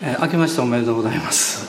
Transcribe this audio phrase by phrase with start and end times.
[0.00, 1.68] えー、明けましておめでとうございます、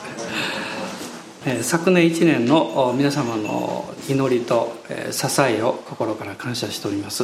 [1.48, 7.24] えー、昨年1年の皆様の祈りと、えー、支えを心から感謝しております、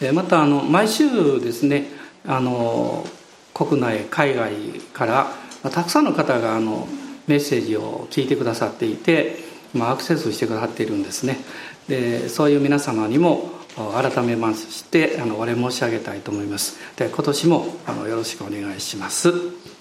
[0.00, 1.86] えー、またあの毎週ですね
[2.26, 3.06] あの
[3.54, 4.52] 国内海外
[4.92, 5.26] から
[5.62, 6.88] またくさんの方があの
[7.28, 9.36] メッセージを聞いてくださっていて、
[9.74, 11.38] まあ、アクセスしてくださっているんですね。
[11.88, 16.78] でそういう皆様にも改めましてあのお礼申し上げたいと思います。
[16.96, 19.71] で今年もあのよろしくお願いします。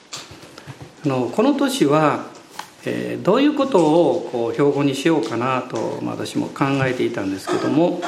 [1.03, 2.25] あのこの年は、
[2.85, 8.01] えー、どういうことをこう標語にしようかなと、まあ、私も考えていたんですけども、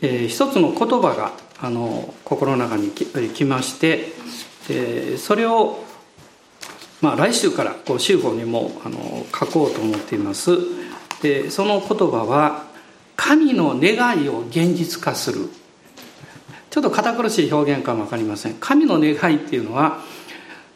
[0.00, 4.08] えー、一つの言葉があの心の中にきまして、
[4.70, 5.84] えー、それを、
[7.02, 10.52] まあ、来週からこう週報にもあの書こうと思っています。
[11.22, 12.64] でその言葉は
[13.16, 15.48] 「神の願いを現実化する」
[16.70, 18.54] ちょっと堅苦しい表現かも分かりません。
[18.54, 20.00] 神の願いっていうのは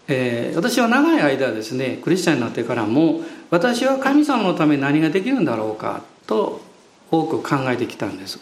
[0.09, 6.61] えー、私は長い間ですねクリスチャンになってからも私は神様のために何ができるんだろうかと
[7.11, 8.41] 多く考えてきたんです。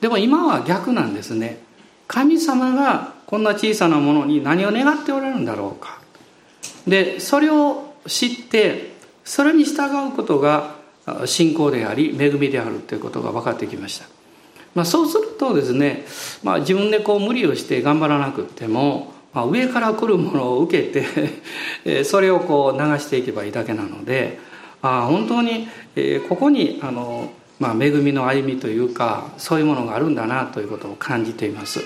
[0.00, 1.58] でも今は逆なんですね。
[2.06, 6.00] 神様がこんな小さなものに何を願っておられるんだろうか。
[6.86, 8.92] でそれを知って
[9.24, 10.76] それに従うことが
[11.26, 14.06] 信仰であり恵みであるということが分かってきました、
[14.74, 16.04] まあ、そうするとですね、
[16.42, 21.04] まあ、自分でこう無理をして頑張らなくてもまあ、上から来るものを受け
[21.84, 24.38] て それをこう流していけばいいだけなので
[24.82, 25.68] あ本当に
[26.28, 31.80] ここにあの、まあ、恵みの歩みというかそういうものがあるんだなということを感じています。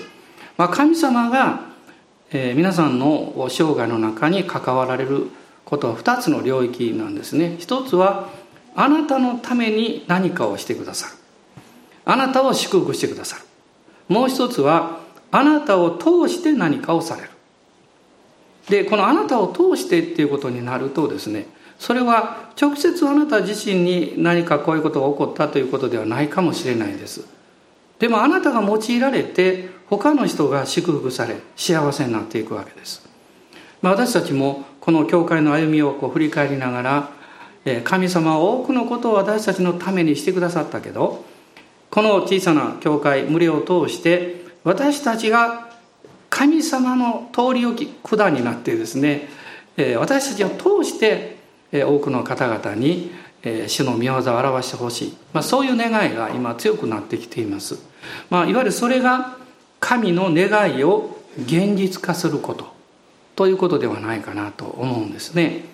[0.57, 1.67] まあ、神様が、
[2.31, 5.27] 皆さんの生涯の中に関わられる
[5.63, 7.55] ことは2つの領域なんですね。
[7.59, 8.29] 一つは
[8.75, 11.13] あなたのために何かをしてくださる。
[12.05, 13.43] あなたを祝福してくださる。
[14.09, 17.29] もう一つはあなたを通して何かをされる。
[18.69, 21.47] でこのあなたを通してっていうことになるとですね
[21.79, 27.37] それは直接あなた自身に何かこういうことが起こったということではないかもしれないです。
[27.99, 33.07] でもあなたが用いられて他の人が祝福され幸せになっていくわけです、
[33.81, 37.09] まあ、私たちもこの教会の歩みをこう振り返りながら
[37.83, 41.25] 神様は多くのことを私たちのためにしてくださったけど
[41.89, 45.66] この小さな教会群れを通して私たちが
[46.29, 49.29] 神様の通り置き管になってですね
[49.97, 51.37] 私たちを通して
[51.71, 53.11] 多くの方々に
[53.67, 57.79] 主の御業を表してほしい、まあ、そういう願いが今強くなってきています、
[58.29, 59.37] まあ、いわゆるそれが
[59.79, 62.73] 神の願いを現実化すること
[63.35, 65.65] ということではないかなと思うんですね。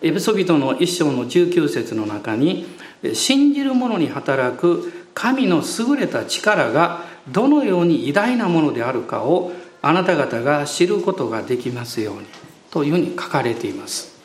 [0.00, 2.66] エペソビトの一章の19節の中に
[3.12, 9.52] 信じる者に働く神の優れた力がどのように偉大なものであるかを
[9.82, 12.26] あなた方が知ることができますように
[12.70, 14.16] というふうに書かれています。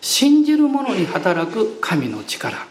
[0.00, 2.66] 信じる者に働く神の力。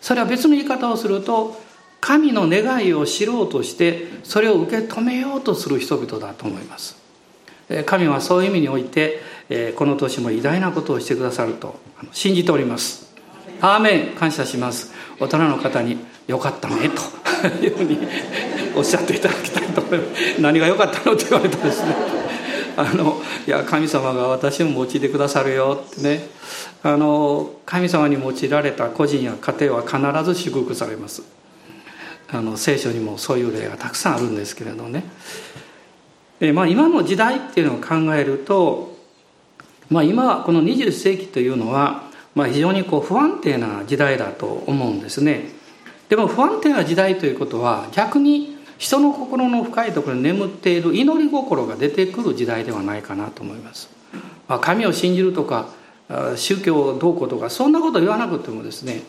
[0.00, 1.60] それは別の言い方をすると
[2.00, 6.96] 神の願いを知ろうとしてそれを受け止めようとする人々だと思います。
[7.86, 9.20] 神はそういう意味において
[9.76, 11.78] この年も偉大なことをしてくださると
[12.12, 13.14] 信じております。
[13.60, 14.16] アーメン。
[14.16, 14.92] 感謝します。
[15.18, 16.90] 大人の方によかったね
[17.40, 17.98] というふうに
[18.76, 20.40] おっしゃっていただきたいと思います。
[20.40, 21.94] 何が良かったのって言われたですね。
[22.76, 26.28] あのいや神様が私も用いてくださるよってね。
[26.82, 31.22] あの神様に用いられた個人や家庭は必ず祝福されます。
[32.32, 35.04] あの聖書にもそういう例がたくさんあるんですけれどね。
[36.40, 38.96] え、まあ、今の時代っていうのを考えると、
[39.90, 42.04] まあ、今この20世紀というのは、
[42.34, 45.50] まあ、非常にこう不安定な時代だと思うんですね。
[46.08, 48.49] でも不安定な時代ということは逆に
[48.80, 53.90] 人の心の深いところに眠っている祈り心が出てくる時代ではないかなと思います。
[54.48, 55.68] まあ、神を信じるとか
[56.34, 59.02] 宗教をどうこうとかそんなこと言わなくてもですね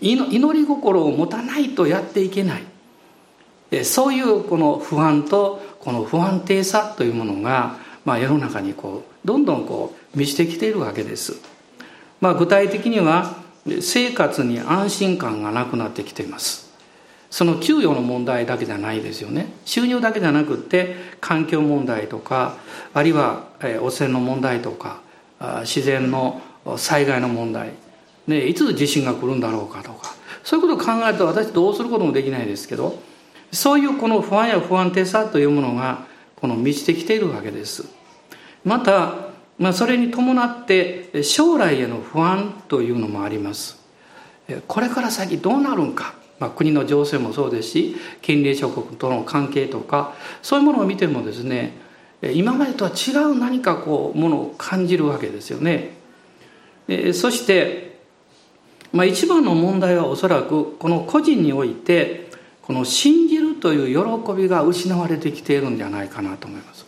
[0.00, 11.34] 祈り心を持たないとやっていけないそういうこの不安とこの不安定さというものが、まあ、世の中にこうどんどんこう満ちてきているわけです。
[12.22, 13.36] まあ、具体的には
[13.82, 16.65] 生活に安心感がなくなってきています
[17.36, 19.52] その給与の問題だけじゃないですよね。
[19.66, 22.56] 収入だけじゃなくって環境問題とか
[22.94, 23.48] あるいは
[23.82, 25.02] 汚染の問題とか
[25.60, 26.40] 自然の
[26.78, 27.72] 災害の問題、
[28.26, 30.14] ね、いつ地震が来るんだろうかとか。
[30.44, 33.02] そういうことを考えると私どうすることもできないですけど
[33.52, 36.06] そういうこの不安や不安定さというものが
[36.36, 37.84] この満ちてきているわけです。
[38.64, 39.26] また
[39.58, 43.78] まあ、それに伴って将来への不安というのもあります。
[44.66, 51.72] これから先どうなるんか、まあ、国の情勢もそうですし近隣諸国との関係とかそういうものを見てもですね
[52.22, 55.96] 今までとは違う何かこうものを感じるわけですよね。
[56.88, 57.98] えそして、
[58.92, 62.30] まあ、一番の問題はおそらくこの個人において
[62.62, 66.86] この信じるという喜びが失われてきているんじゃないかなと思います。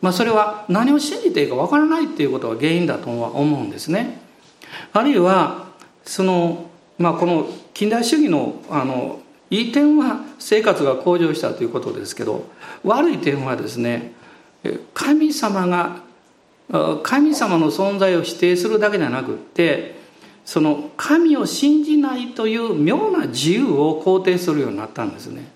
[0.00, 4.20] まあ、それは何を信じていいかわからないっていうことが原因だとは思うんですね。
[4.92, 5.66] あるいは
[6.04, 12.44] その、まあ、この近代主義のあのいい点は生活が向上したということですけど
[12.84, 14.12] 悪い点はですね
[14.92, 16.02] 神様が
[17.02, 19.96] 神様の存在を否定するだけじゃなくって
[20.44, 25.50] その神を信じないという妙な自由を肯定するようになったんですね。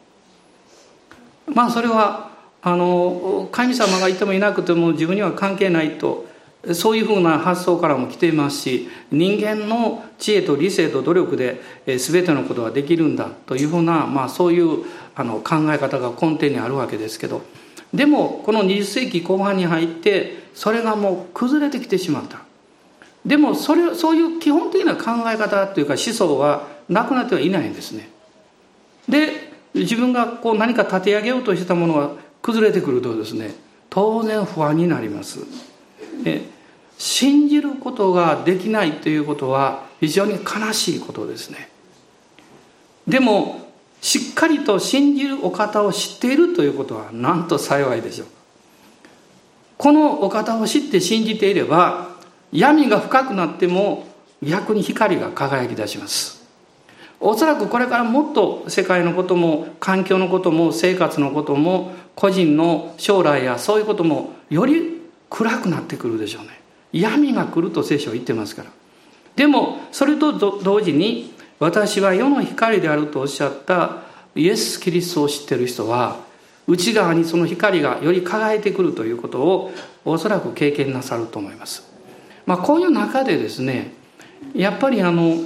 [1.47, 2.31] まあそれは
[2.63, 6.27] あの神様がいてもいなくても自分には関係ないと
[6.75, 11.61] そういうふうな発想からも来ていますし人間の知恵と理性と努力で
[11.99, 14.85] 全てのことができるんだというふうな、まあ、そういう
[15.17, 17.43] あの考え方が根底にあるわけですけど
[17.93, 22.41] でもこの20世紀後半に入ってそれがもう崩れてきてしまった。
[23.25, 28.09] でもそれそういう基本的な考え方というか思想はなくなってはいないんですね。
[29.09, 32.11] で自分がこう何か立て上げようとしてたものが
[32.41, 33.55] 崩れてくるとですね
[33.91, 35.41] 当然不安になります。
[37.03, 41.69] 信じることができないということは非常に悲しいことですね。
[43.09, 43.67] でも
[44.01, 48.29] しっかりと信じるお方を知っているということはなんと幸いでしょう。
[49.79, 52.11] このお方を知って信じていれば
[52.53, 54.07] 闇が深くなっても
[54.41, 56.41] 逆に光が輝き出します。
[57.19, 66.62] おそらくこれからもっと世界のことも環境のことも生活のことも個人の将来やそういうこともより暗くなってくるでしょうね。
[66.93, 68.71] 闇が来ると聖書は言ってますから
[69.37, 74.03] でもそれと同時に私は世の光であるとおっしゃった
[74.35, 76.21] イエス・キリストを知ってる人は
[76.67, 79.73] 内側にその光がより輝いてくるということを
[80.05, 81.91] おそらく経験なさると思います。
[82.47, 83.93] まあ、こういう中でですね
[84.55, 85.37] やっぱりあの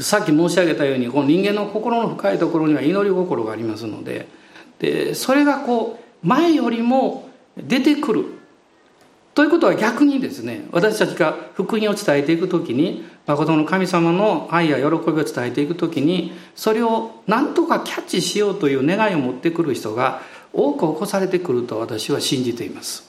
[0.00, 4.28] さっき申し上げたようにこの人間の心の深いところには祈り心がありますので
[4.78, 8.24] でそれがこう前よりも出てくる
[9.38, 23.08] ということは逆にですね私たちが福音を伝えていく時に誠の神様の愛や喜びを伝えていく時にそれを何とかキャッチしようという願いを持ってくる人が多く起こされてくると私は信じています。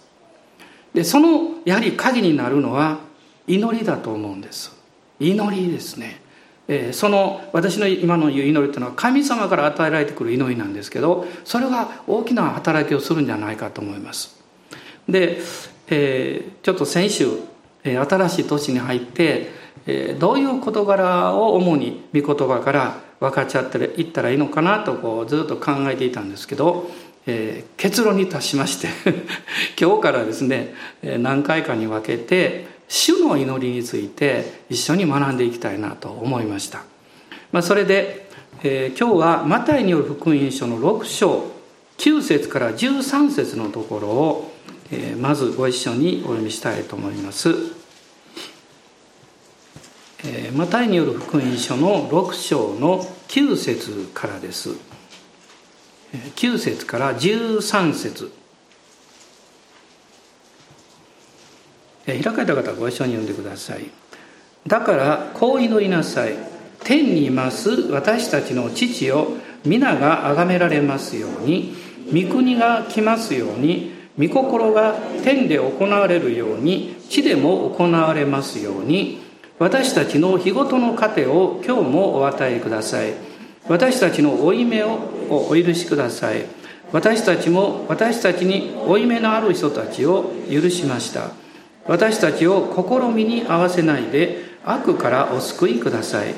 [0.94, 3.00] でそのやはり鍵になるのは
[3.48, 4.72] 祈りだと思うんです。
[5.20, 6.22] 祈りですね。
[6.68, 14.38] えその私の今の言う祈りというのは神様から与えられてくる祈りなんですけどそれが大きな働きをするんじゃないかと思います。
[15.10, 15.40] で、
[15.90, 17.28] えー、ちょっと先週、
[17.84, 19.52] え新しい年に入って、
[19.88, 26.90] えどういう事柄を主に御言葉から分かっちゃっていったらいいのかなとこうずっと考えていたんですけど、
[27.26, 28.88] えー、結論に達しまして
[29.80, 36.84] 今日からですね何回かに分けて主の祈りについて一緒に学んでいきたいなと思いました、
[37.52, 38.30] まあ、それで、
[38.64, 41.46] えー、今日はマタイによる福音書の6章
[41.98, 44.49] 9節から13節のところを、
[44.92, 47.54] え、まずご一緒にお読みしたいと思います、
[50.26, 54.72] え、マタイによる福音書の6章の9節からです。
[56.36, 58.32] 9節から13節。
[62.06, 63.92] 開かれた方はご一緒に読んでください。
[64.66, 66.36] だからこう祈りなさい。
[66.84, 71.76] 天にいます私たちの父を皆が崇められますように。
[72.12, 73.99] 御国が来ますように。
[74.20, 79.22] 御心が天で行われるように地でも行われますように
[79.60, 83.14] 私たちの日ごとの糧を今日もお与えください。
[83.68, 84.98] 私たちの負い目を
[85.30, 86.46] お許しください。
[86.92, 91.32] 私たちも私たちに負い目のある人たちを許しました。
[91.88, 96.34] 私たちを試みに合わせないで悪からお救いください。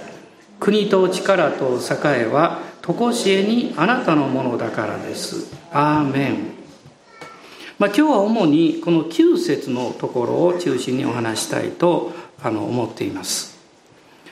[0.60, 5.56] 国と力と栄は常しえにあなたのものだからです。
[5.72, 6.61] アーメン、
[7.82, 13.58] まあ、今日は主にこの9節のところを中心にお話したいとあの思っています、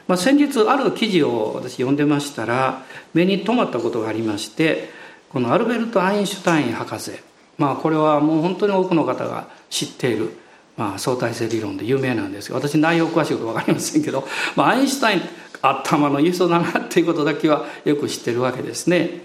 [0.08, 2.84] まあ、先日ある記事を私読んでましたら
[3.16, 4.92] 目に留まったことがありまして
[5.30, 7.14] このアルベルト・アインシュタイン博士
[7.58, 10.30] まあこれはもう本当に多くの方が知っている
[10.78, 14.26] まあ、相対性理論で有名なんですけど私内容詳しいこと分かりませんけど、
[14.56, 15.22] まあ、アインシュタイン
[15.62, 19.20] 頭のいい人だなっていうことだけはよく知ってるわけですね。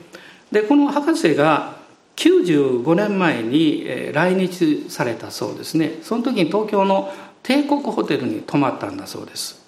[0.51, 1.84] でこの博士が
[2.17, 5.99] 95年前に来日されたそうですね。
[6.03, 9.65] その時に東京の帝国ホテルに泊まったんだそうです。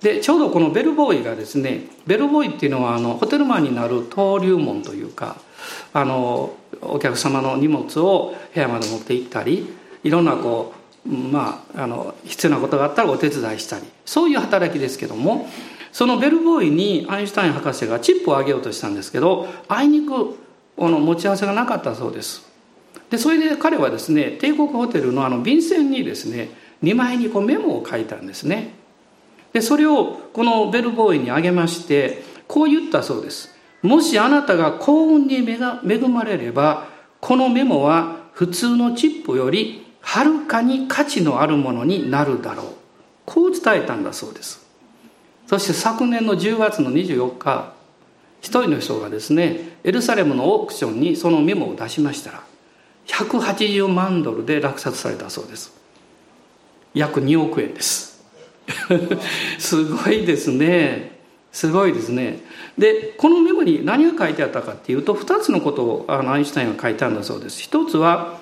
[0.00, 5.36] でちょうどこのベルボーイがですねベルボーイっていうのはあのホテルマンになる登竜門というか
[5.92, 9.68] あのお客様の荷物を部屋まで持って行ったり
[10.04, 10.72] いろんなこ
[11.04, 15.48] うまああの必要なことがあったらお手伝いしたりそういう働きですけども
[15.90, 20.38] そのベルボーイにアインシュタイン博士がチップをあげようとしたんですけどあいにく
[20.78, 22.46] この持ち合わせがなかったそうです。
[23.10, 26.50] でそれで彼はですね帝国ホテルのあの便箋にですね
[26.82, 28.74] 2枚にこうメモを書いたんですね。
[29.52, 33.54] でそれをこのベルボーイにあげましてこう言ったそうです。
[33.82, 35.58] もしあなたが幸運に恵
[36.08, 36.88] まれれば
[37.20, 42.66] このメモは普通のチップよりはるかに価値のあるものになるだろう。
[43.26, 44.66] こう伝えたんだそうです。
[45.46, 47.72] そして昨年の10月の24日
[48.40, 52.42] 一人の人がですねエルサレムのオークションにそのメモを出しましたら
[53.08, 55.72] 180万ドルで落札されたそうです。
[56.94, 58.22] 約2億円です。
[59.58, 61.18] すごいですね。
[61.50, 62.40] すごいですね。
[62.76, 67.62] でこのメモに何が書いてあったかっていうと2つのことをあのアインシュタインが書いたんだそうです。
[67.62, 68.38] 一つは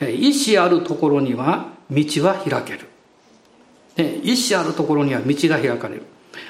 [0.00, 2.88] 意志あるところには道は開ける。
[4.22, 6.02] 意志あるところには道が開かれる。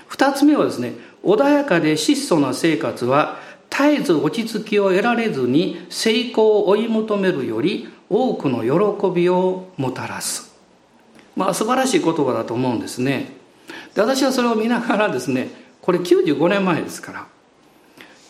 [0.06, 0.94] 二つ目はですね
[1.24, 3.38] 穏やかで質素な生活は
[3.70, 10.54] 絶えず落ち着きを得られずに成功を追い求めるより多くの喜びをもたらす
[11.36, 13.32] まあ素晴らしい言葉だと思うんですね
[13.94, 15.48] で私はそれを見ながらですね
[15.80, 17.26] これ95年前ですから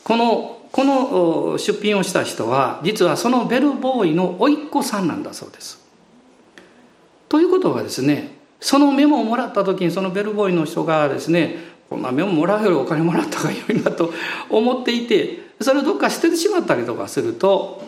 [0.04, 5.80] このこの出品をした人は実はそのベルボーイの甥っ子さんなんだそうです。
[7.28, 11.56] ということはですねそのメモをもらった時にそのベルボーイの人がですね
[11.90, 14.14] こんなメモもらうよりお金もらった方が良いなと
[14.48, 17.82] 思っていてそれをどっか捨ててしまったりとかすると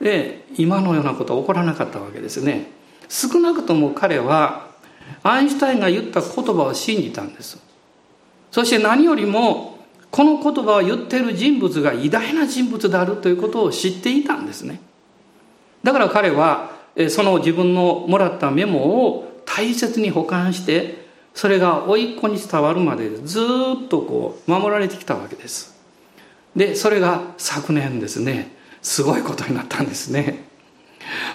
[0.00, 2.70] で今のようなことは起こらなかったわけですね。
[3.12, 4.68] 少なくとも彼は
[5.22, 7.62] アインシュタインが言った言葉を信じたんです
[8.50, 9.78] そして何よりも
[10.10, 14.80] この言葉を言っている人物が偉大な人物であるということを知っていたんですね
[15.82, 16.72] だから彼は
[17.10, 21.01] その自分のもらったメモを大切に保管して
[21.34, 25.74] それが甥っ子に伝わるまでずっとこう守られてきたわけです。
[26.54, 28.54] でそれが昨年ですね。
[28.82, 30.44] すごいことになったんですね。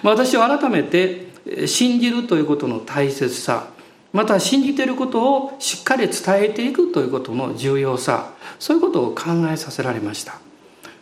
[0.02, 1.28] 私は改めて
[1.66, 3.68] 信じるということの大切さ
[4.12, 10.38] また信じていることをしっかり伝えていくということの重要さそういうことを考えさせられました。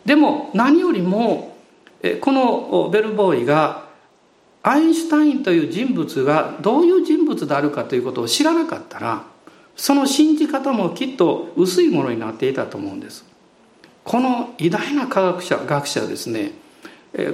[0.05, 1.57] でも何よりも
[2.21, 3.86] このベルボーイが
[4.67, 9.23] アインシュタインという人物がどういう人物であるかということを知らなかったら
[9.77, 13.23] その信じ方もきっと薄いものになっていたと思うんです
[14.03, 16.51] この偉大な科学者学者ですね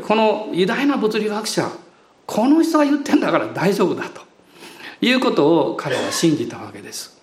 [0.07, 1.71] この偉大な物理学者
[2.27, 4.21] この人が言ってんだから大丈夫だと
[5.01, 7.21] いうことを彼は信じたわけです。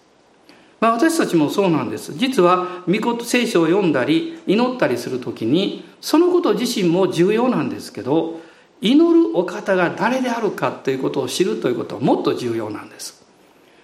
[0.81, 2.13] まあ、私たちもそうなんです。
[2.15, 8.41] 実は、御事聖書を読んだり、祈ったりするときに、そのこと自身も重要なんですけど、
[8.81, 13.25] 祈るお方が誰であるかということを知るということはもっと重要なんです。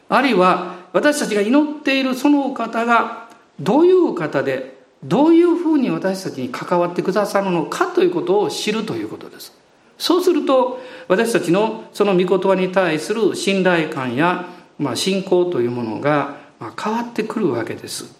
[0.08, 3.28] あるいは、私たちが祈っているそのお方が、
[3.60, 9.52] どういう方で、どういうふうに私たちに関わってくださるのかということを知るということです。
[9.98, 14.46] そうすると私たちのその御言葉に対する信頼感や、
[14.78, 16.36] まあ、信仰というものが
[16.82, 18.14] 変わってくるわけです。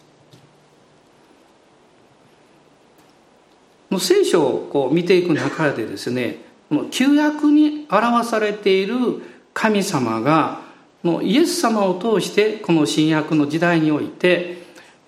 [3.90, 8.96] もう聖書をこう見ていく中でですねもう旧約に表されている
[9.54, 10.60] 神様が
[11.02, 14.62] もうイエス様を通してこの新約の時代において、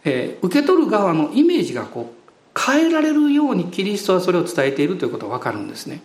[0.05, 6.01] えー、受け取る側のイメージがこう変えられるようにキリストはそれを伝えているということが分かるんですね。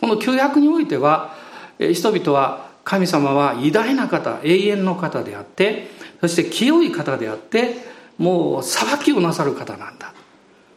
[0.00, 1.34] この旧約においては
[1.78, 5.88] 人々は神様は偉大な方永遠の方であって
[6.20, 7.76] そして清い方であって
[8.18, 10.12] もう裁きをなさる方なんだ、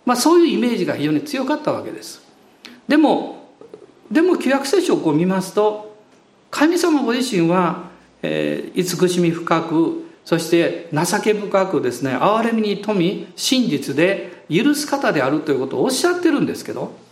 [0.06, 2.22] まあ、そういうイメージが非常に強かったわけです
[2.88, 3.35] でも
[4.12, 5.96] でも旧約聖書をこう見ますと
[6.52, 7.90] 神様ご自身は、
[8.22, 17.06] えー、慈しみ深くそして情け深くですね憐れみに富み真実で許す方であるということをおっしゃってるんですけど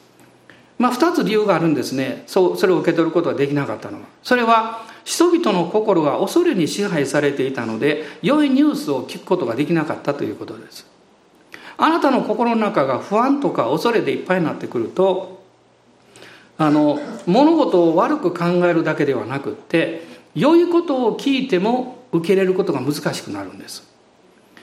[0.77, 2.23] まあ、2つ理由があるんですね。
[2.27, 4.07] そうそれを受け取ることができなかったのは。
[4.23, 10.85] それは人々の心が恐れに支配されていたので良いニュースを聞くことができなかったということです。
[11.77, 15.42] あなたの心の中が不安とか恐れでいっぱいになってくると
[16.65, 20.01] あの物事を悪く考えるだけではなくって
[20.33, 23.83] 良いことを聞いても受け入れることが難しくなるんです。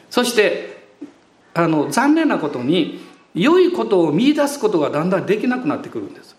[0.09, 0.89] そして
[1.53, 3.01] あの残念なことに
[3.35, 6.37] 良いことを見出すことがだんだんできなくなってくるんです。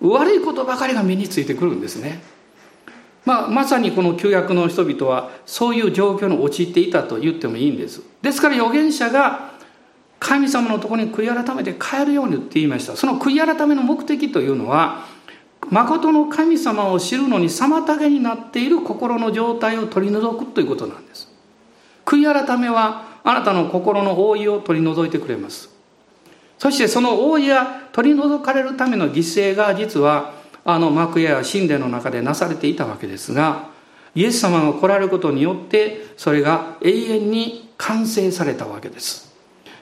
[0.00, 2.20] 悪いことばかりが身についてくるんですね、
[3.24, 8.02] まあ、まさにこの旧約の人々はそういう状況に陥っていたと言ってもいいんです。
[8.22, 9.51] ですから預言者が
[10.22, 12.96] 神様のところに悔い改めて帰るようにって言いました。
[12.96, 15.04] その悔い改めの目的というのは
[15.68, 21.28] 誠の神様を知るのに妨げになっている心の状態を取り除くということなんです。
[22.04, 25.70] 悔い改めはあなたの心の覆いを取り除いてくれます。
[26.58, 33.70] そしてその覆いが取り除かれるための犠牲が実はあの幕屋や神殿の中でなされていたわけですが
[34.14, 39.31] イエス様が来られることによってそれが永遠に完成されたわけです。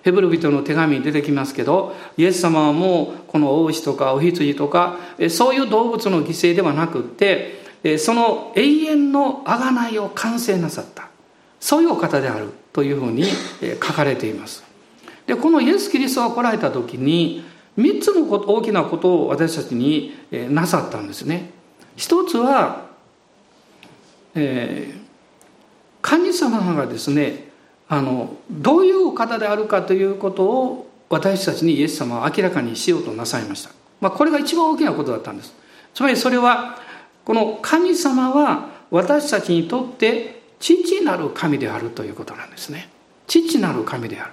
[0.03, 7.61] ヘブル人の手紙に出てきますけどイエス様はもうこの大牛とかお羊とかそういう動物の犠牲ではなくって
[7.99, 11.11] その永遠の贖いを完成なさった。
[11.61, 13.25] そういうお方であるというふうに
[13.83, 14.65] 書かれています。
[15.27, 17.45] でこのイエス・キリストが来られた時に
[17.79, 20.15] 3つのこと大きなことを私たちに
[20.49, 21.51] なさったんですね。
[21.97, 22.87] 一つは、
[24.35, 25.01] えー、
[26.01, 27.50] 神様がですね
[27.93, 33.71] あのどういう方であるかということを私たちにイエス様は明らかにしようとなさいました、
[34.01, 35.53] まあ、これが一番大きなことだったんです。
[35.93, 36.79] つまりそれは
[37.25, 42.89] この神様は私たちにとって父なる神であるということなんですね。
[43.27, 44.33] 父なる神である。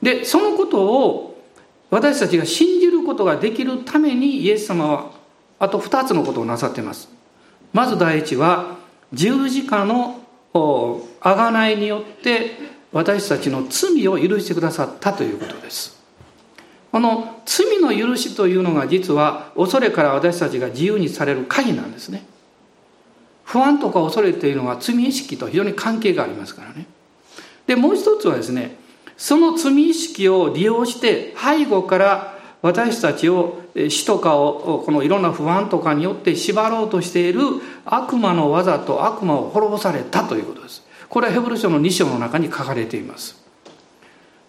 [0.00, 1.44] でそのことを
[1.90, 5.10] 私たちが信じることができるためにイエス様は
[5.58, 7.10] あと2つのことをなさっています。
[7.74, 8.78] まず第一は
[9.12, 10.21] 十字架の
[10.52, 12.52] 贖いによって
[12.92, 16.00] 私たちの罪を許してくださったということです。
[16.90, 22.26] この罪の許しというのが実は恐れから私たちが自由にされる鍵なんですね。
[23.44, 26.86] 不安とか恐れというのは罪意識と非常に関係がありますからね。
[27.66, 28.76] でもう一つはですね
[29.16, 32.31] その罪意識を利用して背後から
[32.62, 37.40] 私たちを死とかをこのいろんな不安とかによって縛ろうとしている
[37.84, 40.86] 悪魔の技と悪魔を滅ぼされたということです。
[41.08, 43.42] これはヘブル書の2章の中に書かれています。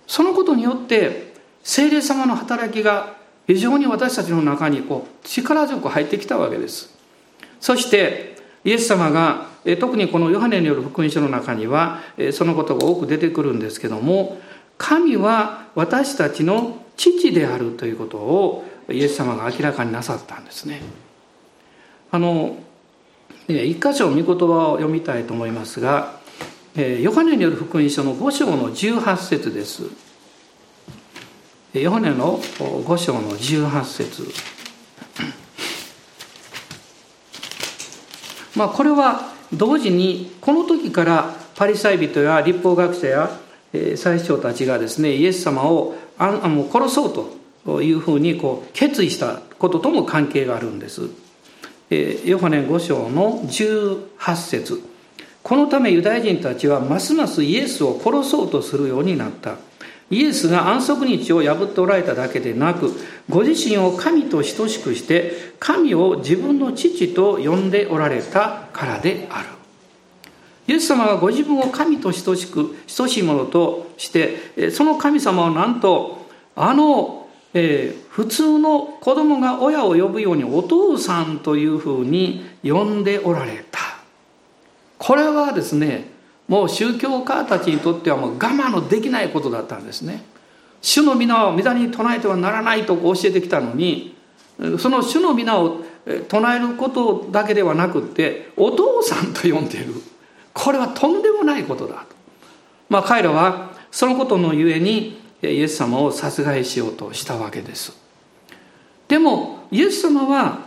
[0.05, 3.15] そのことによって聖霊様の働きが
[3.47, 6.95] 非常に私たちの中にこう力強く入ってきたわけです。
[7.59, 9.47] そしてイエス様が
[9.79, 12.01] 特にこのヨハネによる福音書の中には
[12.31, 14.37] そのことが多く出てくるんですけども
[14.77, 20.81] 神は私たちの父であるということをイエス様が明らかになさったんですね。
[22.11, 22.57] あの
[23.47, 26.19] 一箇所御言葉を読みたいと思いますが
[26.75, 29.83] ヨハネによる福音書の5章の18節です。
[31.73, 34.27] ヨハネの5章の18節
[38.55, 43.39] まあこれは同時にこの時からパリサイ人や立法学者や
[43.95, 47.29] 最初たちがですねイエス様をあもう殺そう
[47.65, 51.09] というふうにこう決意したこととも関係があるんです。
[52.25, 54.81] ヨハネ5章の18節
[55.43, 59.57] このためユダヤ人たちはますますイエスを殺そうとするようになった。
[60.09, 62.91] イエスが安息日を破っておられただけでなく、
[63.29, 69.49] ご自身を神と等しくして、神を自分の父と呼んでおられたからである。
[70.67, 83.79] イエス様はご自分を神と等しく等しいものとしてその神様をなんとあの、えー、普通の子供が親を呼ぶようにお父さんというふうに呼んでおられた。
[84.97, 86.11] これはですね
[86.47, 90.23] もう宗教家たちにとってはもう我慢のできないことだったんですね。
[90.81, 94.15] 主の皆を皆に唱えてはならないと教えてきたのに
[94.77, 95.81] その主の皆を
[96.27, 99.93] 唱えることだけではなくってお父さんと呼んでいる。
[100.53, 102.15] これはとんでもないことだと。
[102.89, 107.93] まあ彼らはそのことのゆえにイエス様を殺害しようとしたわけです。
[109.07, 110.59] でもイエス様は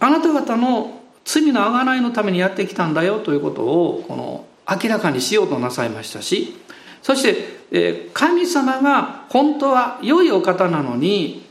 [0.00, 6.56] あなた方の罪の贖いのためにやってきたんだよということをこの明らかにしようとなさいましたし
[7.02, 7.22] そし
[7.70, 11.46] て神様が本当は良いお方なのに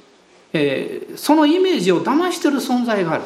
[1.15, 3.23] そのイメージを騙してる存在がある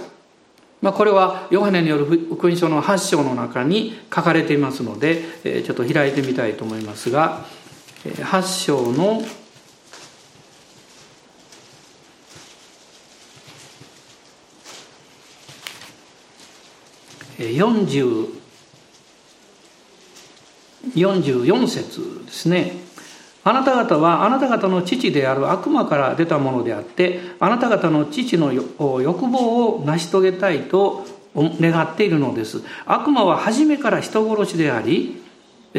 [0.82, 7.46] まあ、これはヨハネによる福音書の8章の中に書かれていますのでちょっと開いてみたいと思いますが
[8.04, 9.22] 8章の
[17.38, 18.42] 40
[20.96, 22.91] 44節ですね。
[23.44, 32.62] あなた方はあなた方の父である悪魔から出たものであってあなた方の父の欲望を成し遂げたいと願っているのです。
[32.86, 35.22] 悪魔は初めから人殺しであり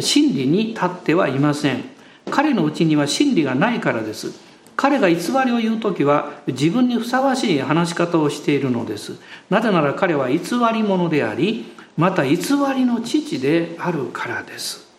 [0.01, 1.85] 真理に立ってはいません。
[2.31, 4.33] 彼のうちには真理がないからです。
[4.75, 9.18] 彼が偽りを言う時は自分にふさわしい話し方をしているのです。
[9.51, 10.38] なぜなら彼は偽
[10.72, 12.37] り者でありまた偽
[12.75, 14.91] りの父であるからです。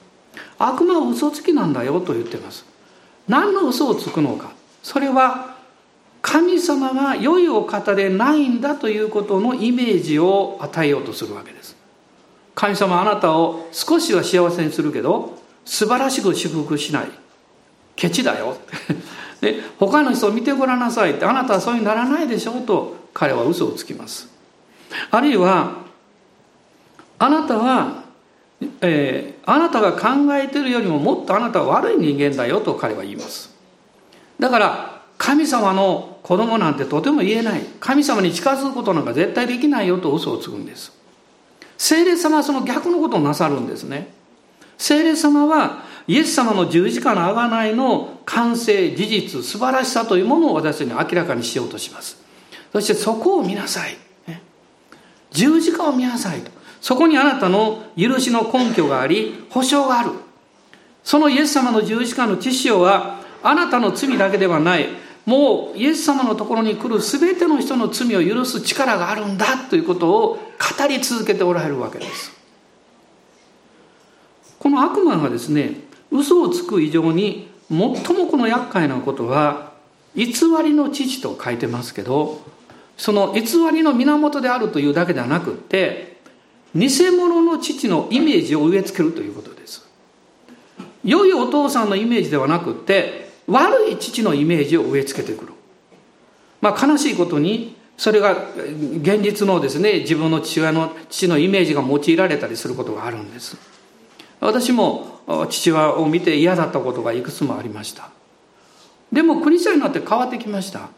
[0.57, 2.65] 悪魔は嘘つきなんだよと言ってます。
[3.27, 4.51] 何の嘘をつくのか。
[4.81, 5.55] それは
[6.21, 11.75] 神様が良いお方でないんだということのイメージを与えようとするわけです。
[12.55, 17.07] 神様あなたを少しは幸せにするけど素晴らしく祝福しない。
[17.95, 18.57] ケチだよ。
[19.41, 24.29] で他の人を見てごらんなさいってあなたはそうにならないでしょうと彼は嘘をつきます。
[25.11, 25.83] あるいは
[27.23, 28.02] あなたは、
[28.81, 33.53] えー、あなたが考えてるよりももっとあなたは悪い人間だよと彼は言います。
[34.39, 37.61] だから神様の子供なんてとても言えない。
[37.79, 40.91] 神様に近づくことなんか絶対できないよと嘘をつくんです。
[41.77, 44.13] 聖霊様はその逆のことをなさるんですね。
[44.77, 52.21] 聖霊様はイエス様の十字架の贖いの完成事実素晴らしさというものを私たちに明らかにしようとします。
[52.71, 53.97] そしてそこを見なさい
[55.33, 56.51] 十字架を見なさいと。
[56.83, 60.11] そこにあなたの許しの根拠があり保証がある。
[61.01, 64.89] そのイエス様の十字架の知識はあなたの罪だけではない。
[65.25, 72.33] もうイエス様のところに来る全ての人の罪を許す力があるんだということを語り続けておられるわけです。
[74.59, 75.75] この悪魔がですね
[76.11, 77.95] 嘘をつく以上に最も
[78.29, 79.71] この厄介なことは
[80.15, 80.25] 偽
[80.61, 82.41] りの父と書いてますけど
[82.97, 83.41] その偽
[83.71, 86.12] りの源であるというだけではなくって
[86.75, 89.86] 偽物の父のイメージを植え付けるということです。
[91.03, 95.53] 良いお父さんのイメージではなくて悪い父のイメージを植え付けてくる。
[96.62, 98.36] まあ悲しいことにそれが
[99.01, 103.57] 現実のですね自分の父親の父のイメージが用いられたりすることがあるんです。
[104.39, 108.09] 私も父親を見て嫌だったことがいくつもありました。
[109.12, 110.89] でもクリスチャンになって変わってきました。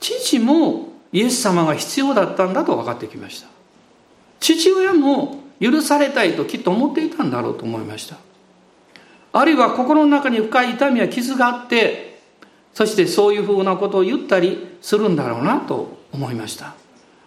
[0.00, 3.55] 父もイエス様が必要だったんだと分かってきました。
[4.54, 8.16] 父親も許されたいときっと思っていたんだろうと思いました。
[9.32, 12.20] あるいは心の中に深い痛みや傷があって
[12.72, 16.74] そしてそういうふうなことを言ったりするんだろうなと思いました。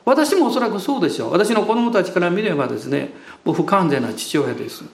[0.06, 1.32] 私もおそらくそうでしょう。
[1.34, 3.10] 私の子供たちから見ればですね
[3.44, 4.86] もう不完全な父親です。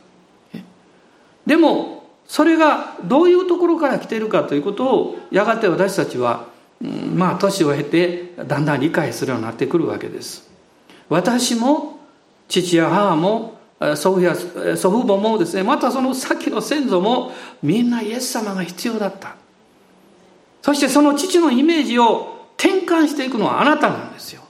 [1.46, 6.48] でもそれがどういうところから来ているかということをやがて私たちは、
[6.82, 10.50] うん、まあ年を経てだんだん理解するようになってくるわけです。
[11.08, 11.95] 私も
[12.48, 13.60] 父や母も
[13.96, 17.32] 祖父や祖父母もですねまたその先の先祖も
[17.62, 19.36] みんなイエス様が必要だった。
[20.62, 24.42] そしてその父のイメージを転換していくのはあなたなんですよ。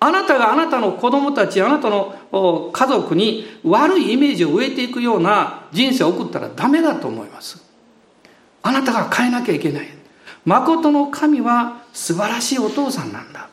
[0.00, 7.62] あなたがあなたの子供たちあなたの家族に悪いイメージを植えていくような人生を送ったらダメだと思います。
[8.62, 9.88] あなたが変えなきゃいけない。
[10.44, 13.48] 誠の神は素晴らしいお父さんなんだ。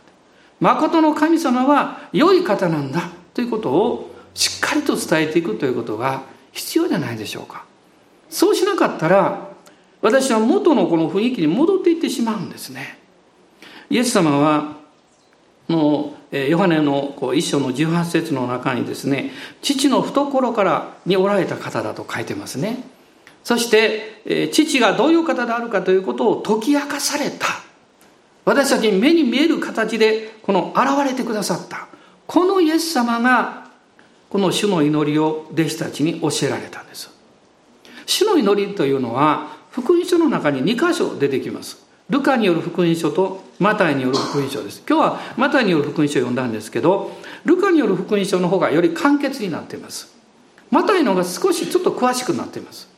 [0.60, 3.10] 誠の神様は良い方なんだ。
[3.34, 7.66] ということをしっかりと伝えていくということが必要じゃないでしょうか。
[8.30, 9.50] そうしなかったら
[10.02, 12.98] 私は元のこの雰囲気に戻っていってしまうんですね。
[13.90, 14.78] イエス様は
[15.70, 22.84] のヨハネの一章の18節の中にですね父の懐からにおられた方だと書いてますね。
[23.44, 27.48] そして父がどういう方であるかということを解き明かされた。
[28.46, 31.88] 私たちに目に見える形でこの現れてくださった。
[32.32, 33.68] このイエス様が
[34.30, 37.12] この主の祈りを弟子たちに教えられたんです
[38.06, 44.84] 主の祈りというのは福音書の中に2箇所出てきますルカによる福音書とマタイによる福音書です。
[44.88, 47.16] 今日はマタイによる福音書を読んだんですけど、
[47.46, 50.14] ルカによる福音書の方がより簡潔になっています。
[50.72, 52.90] マタイの方が少しちょっと詳しくなっています。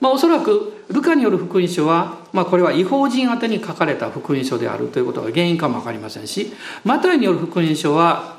[0.00, 6.52] まあ、おそらくルカによる福音書は、まあ、これは違法人宛てに書かれた福音書であるということが原因かも分かりませんし
[6.84, 8.36] マタイによる福音書は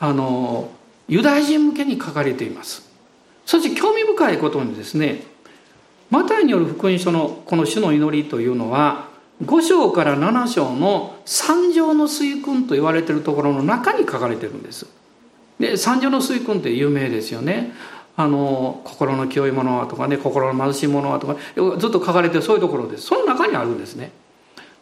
[0.00, 0.70] あの
[1.08, 2.88] ユダヤ人向けに書かれています
[3.46, 5.22] そして興味深いことにですね
[6.10, 9.08] マタイによる福音書のこの主の祈りというのは
[9.44, 14.86] 5章から7章の三条の水訓と言われているところの中に書かれてるんです。
[15.60, 17.72] で三条の水訓って有名ですよね。
[18.16, 24.10] あの心の清いものはとかね心の貧しいものはとかずっと書かれてるそういうところですその中にあるんですね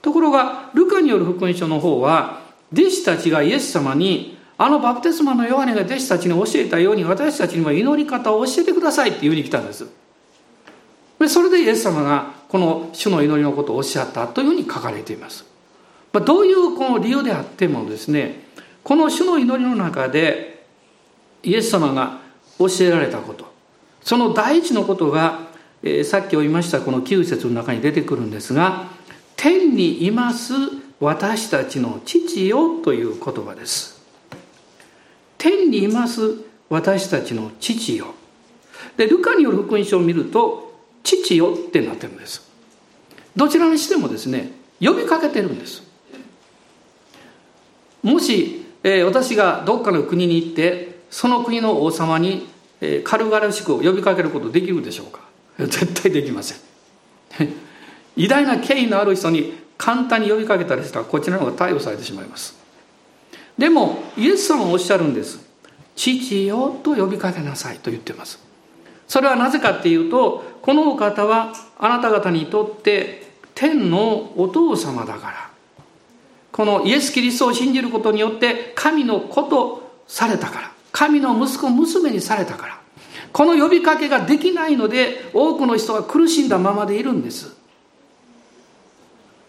[0.00, 2.40] ところがルカによる福音書の方は
[2.72, 9.86] 弟子たちがイエス様にあのバプテスマのヨハネが弟子たちに教えたように私たちにも祈り方を教えてくださいって言うふうに来たんです
[11.18, 15.44] でそれでイエス様がこの主の祈りのことをおっしゃったというふうに書かれています。
[16.12, 18.40] まあ、どういうこの理由であってもですね
[18.82, 20.64] この主の祈りの中で
[21.42, 22.20] イエス様が
[22.58, 23.52] 教えられたこと
[24.02, 25.40] その第一のことが、
[25.82, 28.86] えー、さっき言いましたこの9節の中に出てくるんですが
[29.36, 30.54] 天にいます
[31.00, 33.95] 私たちの父よという言葉です
[35.46, 38.06] 天にいます私たちの父よ。
[38.96, 42.50] でルカによる福音書を見ると父よってなってるんです。
[43.36, 45.84] どちらにしてもですね呼びかけてるんです。
[48.02, 52.48] もし、えー、私がどっかの国に行ってその国の王様に、
[52.80, 55.20] えー、軽々しく呼びかけることできるでしょうか？
[55.64, 56.58] 絶対できません。
[58.16, 62.65] 偉大な権威のある人に簡単に呼びかけたりしたらこちらの方が逮捕されてしまいます。
[63.58, 65.40] でもイエス様はおっしゃるんです。
[65.94, 68.38] 父よと呼びかけなさいと言ってます。
[69.08, 75.50] それはなぜかっていうとこのお方はあなた方にとって天のお父様だから。
[76.52, 80.72] このイエス・キリストを信じることによって神の子とされたから。
[80.92, 82.80] 神の息子娘にされたから。
[83.32, 87.54] この呼びかけができないので多くの人が苦しんだままでいるんです。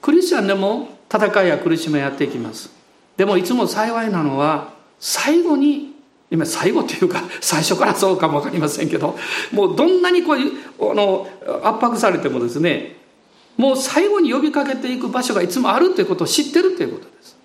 [0.01, 2.69] クリスチャンでも戦いや苦しみをやっていきます。
[3.17, 5.95] でもいつも幸いなのは最後に
[6.29, 9.17] 今最後というか 最初からそうかも分かりませんけど
[9.51, 11.27] もうどんなにこういうあの
[11.63, 12.97] 圧迫されてもですね
[13.57, 17.35] もう最後に呼びかけていく場所がいつもあるということを知ってるということです。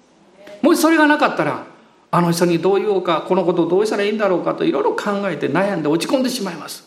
[0.61, 1.65] もしそれがなかったら
[2.11, 6.87] あの人にどう言おうかこのことをどうしたらいいんだろうかといろいろ考えて悩んで落ち込んでしまいます。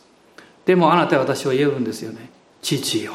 [0.65, 2.29] でもあなたは私は言えるんですよね。
[2.61, 3.13] 父よ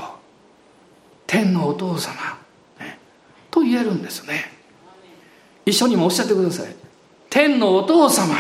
[1.27, 2.15] 天のお父様
[2.81, 2.99] ね
[3.53, 4.60] と言えるんですね。
[5.71, 6.75] 一緒にもおっしゃってください。
[7.31, 8.35] 天のお父様。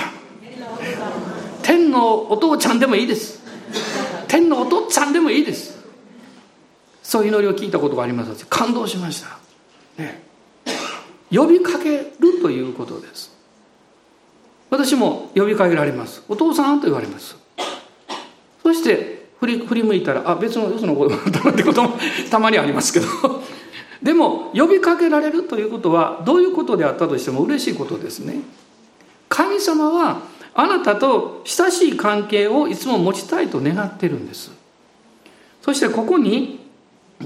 [1.62, 3.40] 天のお父ちゃんでもいいです。
[4.26, 5.78] 天のお父さんでもいいです。
[7.02, 8.46] そういう祈りを聞いたことがあります。
[8.46, 9.38] 感動しました、
[10.00, 10.22] ね、
[11.32, 13.32] 呼びかけるということです。
[14.70, 16.22] 私も呼びかけられます。
[16.28, 17.36] お父さんと言われます。
[18.62, 21.98] そして振り振り向いたらあ別のよその声だってことも
[22.30, 23.06] たまにありますけど。
[24.02, 28.40] でも呼びかけられるということはどういうことであったとしても嬉しいことですね。
[29.28, 30.22] 神様は
[30.54, 34.50] あなたと親しい関係をいつも持ちたいと願ってるんです。
[35.62, 36.60] そしてここに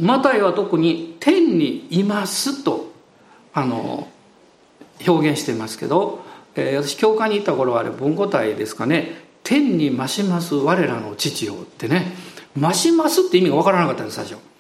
[0.00, 2.92] マタイは特に「天にいます」と
[3.52, 4.08] あの
[5.06, 6.24] 表現していますけど、
[6.56, 12.16] えー、私教会に行った頃はあれ文語体ですかね「天に増します我らの父よ」ってね
[12.58, 14.54] 「増します」って意味が分からなかったんです最初。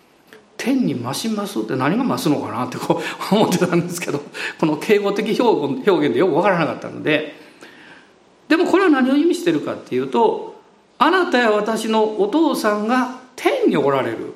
[0.64, 4.22] 天に増しますって何が増すのかなってこう 思ってたんですけど
[4.58, 7.36] この敬語的表現でよく分からなかったので
[8.48, 10.54] でもこれは何を意味してるかっていうと
[10.98, 14.34] あなたや私のお父さんが天におられる。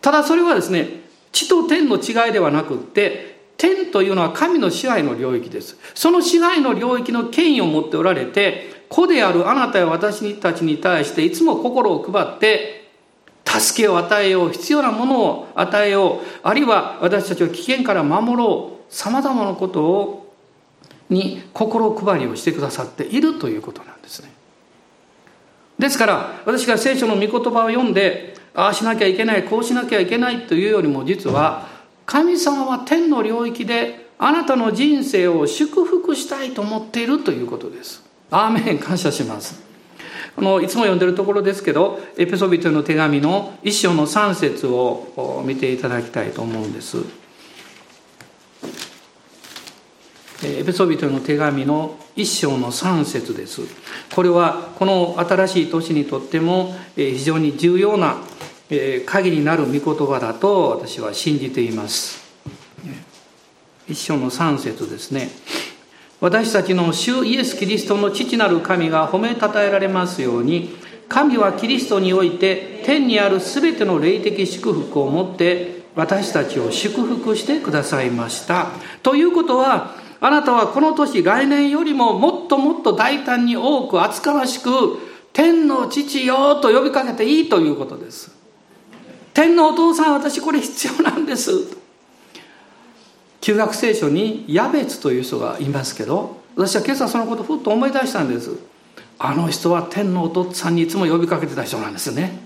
[0.00, 1.00] ただそれはですね
[1.32, 5.78] 地と天の違いではなくって天というのは神の支配の領域です。
[5.94, 12.79] その支配の領域の権威を持っておられて子であるあなたや私たちに対していつも心を配って
[13.58, 20.34] 助けを与えよう必要なものを与えようあるいは私たちを危険から守ろうさまざまなことを
[21.08, 24.30] に心配りをしてくださっているということなんですね。
[25.78, 31.68] ですから私が聖書の御言葉を読んでああしなきゃいけないこうしなきゃいけないというよりも実は
[32.06, 38.04] 神様は天の領域であなたの人生を祝福したいと思っているということです。
[38.30, 38.78] アーメン。
[38.78, 39.69] 感謝します。
[40.36, 46.98] あのいつも読んでるところですけどエペソビトの手紙の一章の3節を見ていただきたいと思うんです。
[50.42, 53.60] エペソビトの手紙の一章の3節です。
[54.14, 58.16] これはこの新しい年にとっても非常に重要な
[59.04, 62.22] 鍵になる御言葉だと私は信じています。
[63.86, 65.28] 一章の3節ですね。
[66.20, 70.76] 私たちの主イエス・キリストの父なる神が褒めたたえられますように
[71.08, 78.68] 神はキリストにおいて天にある全ての霊的祝福をもって私たちを祝福してくださいました。
[79.02, 84.98] ということはあなたはこの年来年よりももっともっと大胆に多く厚かましく
[85.32, 88.30] 天の父よと呼びかけていいということです。
[89.32, 91.79] 天のお父さん私これ必要なんです。
[93.40, 98.58] 旧約聖書にヤベツという人がいますけど私は今朝そのことをふっと思い出したんです。
[99.18, 102.38] あの人は天のお父さんにいつも呼びかけてた人なんですね。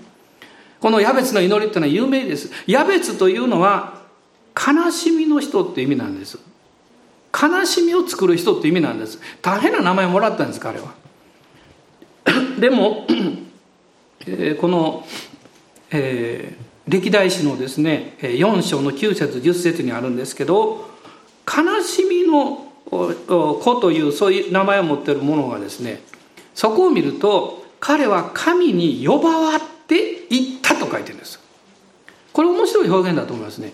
[0.79, 2.51] このヤベツの祈りっていうのは有名です。
[2.67, 4.01] ヤベツというのは
[4.55, 6.37] 悲しみの人って意味なんです。
[7.33, 9.19] 悲しみを作る人って意味なんです。
[9.41, 10.93] 大変な名前もらったんです彼は。
[12.59, 13.05] でも、
[14.27, 15.05] えー、この、
[15.91, 20.89] えー歴代史のですね4章の9節10節にあるんですけど
[21.47, 26.01] 悲しみの子というそういう名前を持っているものがですね
[26.53, 29.95] そこを見ると彼は神に呼ばわって
[30.29, 31.39] いったと書いてるんです。
[32.33, 33.73] これ面白い表現だと思いますね。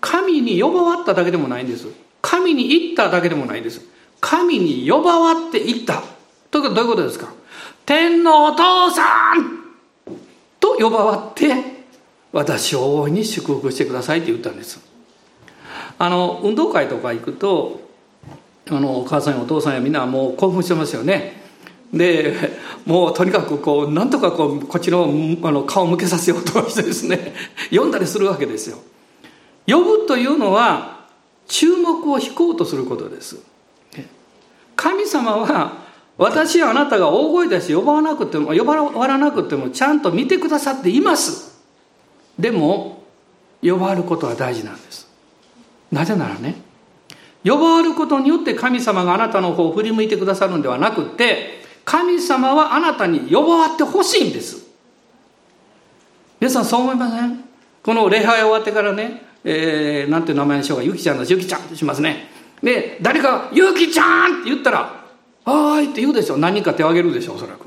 [0.00, 1.88] 神に呼ばわっただけでもないんです。
[2.20, 3.80] 神に行っただけでもないんです。
[4.20, 6.02] 神に呼ばわって行った。
[6.50, 7.32] ということはどういうことですか？
[7.84, 9.64] 天のお父さん
[10.60, 11.75] と呼ばわって
[12.32, 14.80] 私を大いに祝福してくださいって言ったんです。
[15.98, 17.80] あの運動会とか行くと
[18.70, 21.44] あのお母さんやお父さんやみんなもう興奮してますよね。
[21.92, 22.34] で
[22.84, 25.04] もうとにかくこうなんとかこうこっちの
[25.42, 27.32] あの顔を向けさせようとしてですね
[27.70, 28.78] 読んだりするわけですよ。
[29.66, 31.06] 呼ぶというのは
[31.46, 33.38] 注目を引こうとすることです。
[34.74, 35.86] 神様は
[36.18, 41.55] 私やあなたが大声出し呼ばなくても呼ばわらなくてもちゃんと見てくださっています。
[42.38, 43.02] でも
[43.62, 45.06] 呼ばわることは大事なんです。
[45.90, 46.56] なぜならね
[47.44, 54.66] 呼ばわることによって神様があなたの方を振り向いてくださるんではなくて神様はあなたに呼ばわってほしいんです。
[56.40, 57.44] 皆さんそう思いません？
[57.82, 60.84] この礼拝終わってからね、えー、なんていう名前にしようか？
[60.84, 62.28] ゆきちゃんだゆきちゃんってしますね。
[62.62, 65.04] で誰か「ゆきちゃん!」って言ったら
[65.44, 66.36] 「はーい」って言うでしょ。
[66.36, 67.66] 何人か手を挙げるでしょおそらく。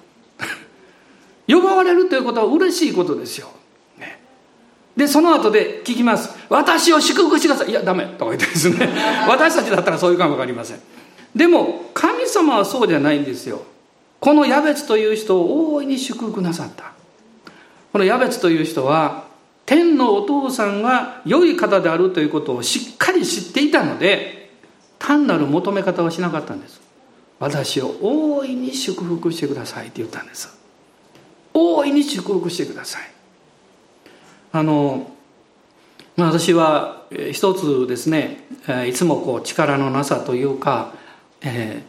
[1.47, 3.49] 呼ばわれるということは嬉しいことですよ。
[4.99, 8.89] でその後で聞きます「私を祝福してください」「いやダメ」とか言ってですね。
[9.29, 10.79] 私たちだったらそういうかも分かりません。
[11.33, 13.61] でも神様はそうじゃないんですよ。
[14.19, 16.91] このヤベツという人を大いに祝福なさった。
[17.93, 19.23] このヤベツという人は
[19.65, 24.51] 天のお父さんが良い方であるということをしっかり知っていたので
[24.99, 26.81] 単なる求め方はしなかったんです。
[27.39, 30.59] 私を大いに祝福してくださいって言ったんです。
[31.53, 33.18] 大いに祝福してください
[34.51, 35.11] あの、
[36.17, 38.43] 私は一つですね
[38.87, 40.93] いつもこう力のなさというか、
[41.41, 41.81] え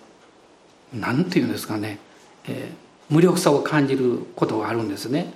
[0.95, 1.99] ー、なんていうんですかね、
[2.47, 5.33] えー、無力さを感じることがあるんですね。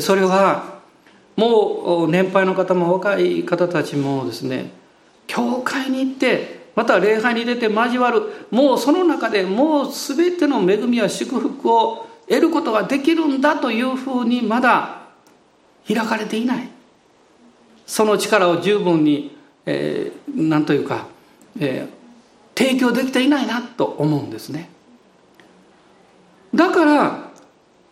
[0.00, 0.80] それは
[1.36, 4.70] もう年配の方も若い方たちもですね
[5.26, 15.01] 教会に行ってまた礼拝に出て交わるもうその中でもう全ての恵みや祝福を得ることができるんだというふうにまだ
[15.86, 16.68] 開かれていない。
[17.86, 21.06] その力を十分に、えー、というか、
[21.58, 24.70] えー、提供できていないなと思うんですね。
[26.54, 27.30] だから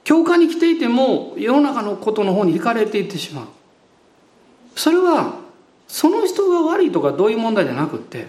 [0.05, 3.47] 教会に来ていても世の中のことの方に惹かれていってしまう。
[4.77, 5.41] それは
[5.89, 8.29] その人が悪いとかどういう問題じゃなくって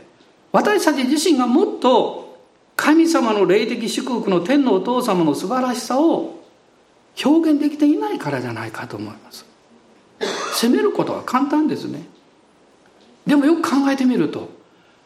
[0.52, 2.39] 私たち自身がもっと
[2.76, 6.41] 神様の霊的祝福の天のお父様の素晴らしさを
[7.24, 9.50] 表現できていないからじゃないかと思います。
[10.53, 12.03] 責めることは簡単ですね。
[13.25, 14.49] でもよく考えてみると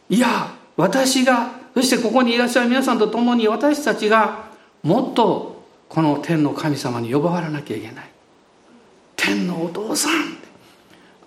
[0.10, 4.46] いや私がそしてここにいらっしゃる皆さんと共に私たちが
[4.84, 8.10] もっとこの天の神様に呼ばわらなきゃいけない。
[9.16, 10.38] 天のお父さん。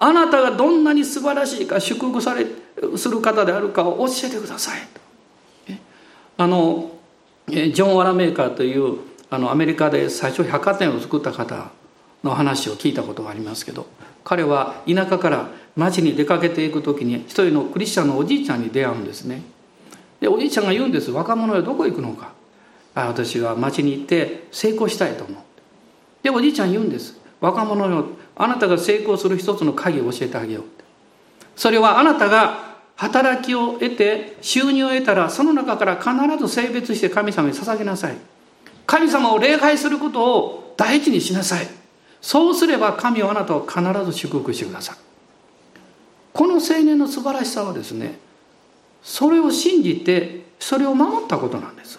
[0.01, 2.47] あなたがどんなに素晴らしいか祝福され
[2.97, 4.81] する方であるかを教えてください。
[4.95, 5.01] と
[6.39, 6.93] あの
[7.49, 8.99] ジョン・ワラメーカーという
[9.31, 11.71] あのアメリカで最初百貨店を作った方
[12.25, 13.87] の話を聞いたことがありますけど
[14.25, 19.43] 彼は田舎から町に出かけていく時に一人のクリスチャンのおじいちゃんに出会うんですね。
[20.21, 22.33] でおじいちゃんが言うんです若者はどこ行くのか。
[22.95, 25.43] あ私は町に行って成功したいと思う。
[26.23, 30.65] でおじいちゃん言うんです若者よあなたが成功する一つの鍵を教えてあげよう
[31.55, 38.17] それはあなたが働きを得て収入を得たらその中から必ず性別して神様に捧げなさい。
[38.87, 41.69] 神様を礼拝することを大事にしなさい。
[42.21, 44.97] そうすれば神はあなたを必ず祝福してください
[46.33, 48.19] この青年の素晴らしさはですね
[49.03, 51.99] それを信じてそれを守ったことなんです。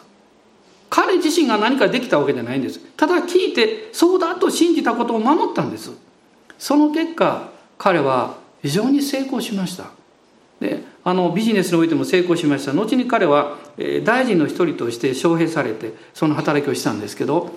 [0.89, 2.79] 彼自身が何かできたわけじゃないんです。
[2.97, 5.91] ただ聞いてそうだと信じたことを守ったんです。
[6.58, 9.91] その結果彼は非常に成功しました。
[10.60, 12.73] であのビジネスにおいても成功しました。
[12.73, 13.58] 後に彼は
[14.03, 17.51] 大臣の一人として招聘されてその働きをしたんですけど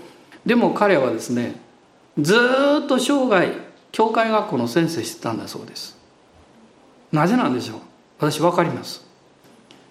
[0.46, 1.57] でも彼はですね
[2.18, 2.35] ず
[2.85, 3.53] っと生涯
[3.90, 5.96] 教会学校の先生してたんだそうです。
[7.11, 7.79] なぜなんでしょう？
[8.18, 9.05] 私分かります。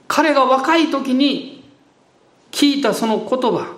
[0.08, 1.64] 彼が若い時に
[2.52, 3.76] 聞いたその言葉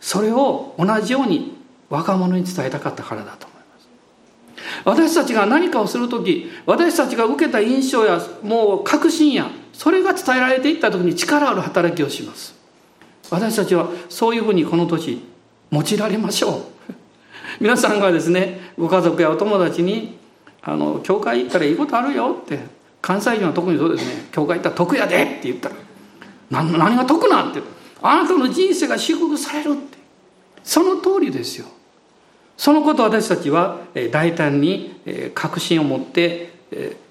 [0.00, 1.56] それを同じように
[1.90, 3.88] 若者に伝えたかったからだと思います。
[4.84, 12.54] 私たちが何かをする時私たちが受けた印象やもう確信やそれが伝えられていった時に力ある働きをします。
[13.30, 15.20] 私たちはそういうふうにこの年
[15.70, 16.77] 用いられましょう。
[17.60, 20.18] 皆さんがですねご家族やお友達に
[20.62, 22.58] 「あの教会行ったらいいことあるよ」って
[23.00, 25.74] 関西人は特にそうですね「教会行ったら得やで」って言ったら
[26.50, 27.60] 「何何が得なん?」って
[28.02, 29.98] 「あなたの人生が祝福される」って
[30.62, 31.66] その通りですよ
[32.56, 33.78] そのことを私たちは
[34.10, 34.96] 大胆に
[35.34, 36.50] 確信を持って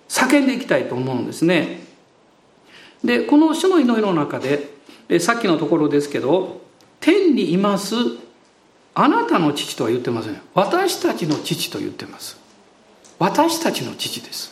[0.09, 1.81] 叫んでいきたいと思うんですね。
[3.03, 4.69] でこの主の祈りの中で
[5.19, 6.61] さっきのところですけど
[6.99, 7.95] 天にいます
[8.99, 10.41] あなたの父とは言ってません。
[10.55, 12.35] 私たちの父と言ってます。
[13.19, 14.51] 私たちの父です。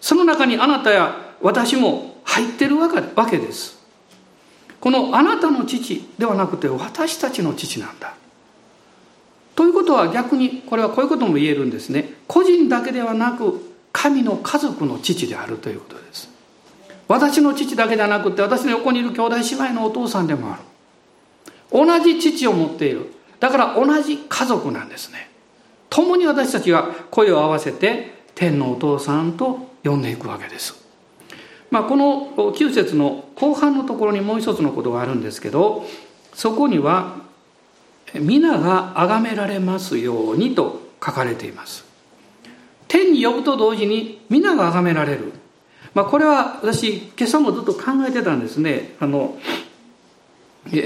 [0.00, 3.78] その中にあなたや私も入ってるわけです。
[4.80, 8.14] このあなたの父ではなくて私たちの父なんだ。
[9.54, 12.14] ということは逆にこれはこういうことも言えるんですね。
[12.26, 16.28] 個人だけではなく神の家族の父であるということです。
[17.06, 20.62] 私の父だけではなくて私の横にいる兄弟姉妹のお父さんでもある。
[21.70, 23.13] 同じ父を持っている。
[23.44, 25.28] だから同じ家族なんですね。
[25.90, 30.82] 共に私たちが声を合わせて天のお父さんと呼んでいくわけです。
[31.70, 35.84] まあ、この9節の後半のところにもう一つのことがあるんですけど
[36.32, 37.16] そこには
[38.14, 41.84] 「皆が崇められますように」と書かれています。
[42.88, 45.34] 天に呼ぶと同時に皆が崇められる。
[45.92, 48.94] まあ、これは私今朝もずっと考えてたんですね。
[49.00, 49.36] あの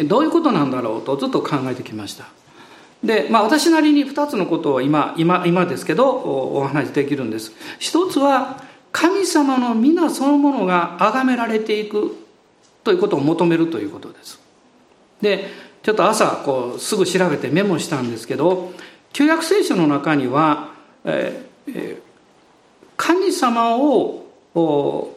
[0.09, 2.37] どういうことなんだろうとずっと考えてきました。
[3.03, 12.17] で、まあ、私なりに2つのことを今今今ですけどお話しできるんです一つは神様の皆そのものが崇められていく
[12.83, 14.41] ということを求めるということです
[15.21, 15.47] で
[15.83, 18.73] ちょっと朝こうすぐ調べてメモしたんですけど
[19.13, 20.73] 旧約聖書の中には、
[21.05, 21.99] えー、
[22.97, 25.17] 神様をを、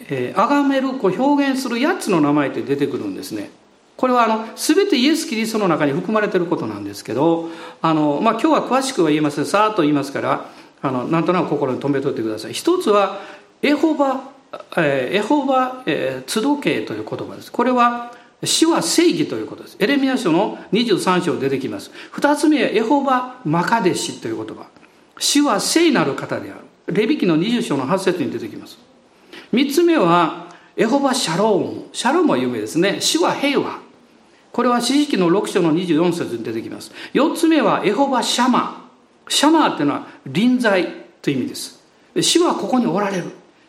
[0.00, 3.50] えー、崇めるこう表現する8つの名前って出てくるんですね。
[3.96, 7.48] これはあの全てイエス・キリストの中に含まれていることなんですけど
[7.80, 10.50] あの、まあ、今日は詳しくは言いませんさーっと言いますから
[10.82, 12.52] あのなんとなく心に留めといてください。
[12.52, 13.20] 一つは
[13.62, 14.30] エホバ、
[14.76, 17.50] えー、エホバ、えー、都度形という言葉です。
[17.50, 18.12] これは
[18.44, 19.76] 死は正義ということです。
[19.80, 21.90] エレミア書の23章出てきます。
[22.10, 24.66] 二つ目はエホバ・マカデシという言葉。
[25.18, 26.94] 死は聖なる方である。
[26.94, 28.78] レビ記の20章の8節に出てきます。
[29.52, 31.88] 3つ目は、エホバ・シャローム。
[31.92, 33.00] シャロームは有名ですね。
[33.00, 33.85] 死は平和。
[34.56, 36.90] これは士師記の6章の24節に出てきます。
[37.12, 39.30] 4つ目は、エホバ・シャマー。
[39.30, 40.88] シャマーっていうのは臨在
[41.20, 41.84] という意味です。
[42.22, 43.24] 死はここにおられる。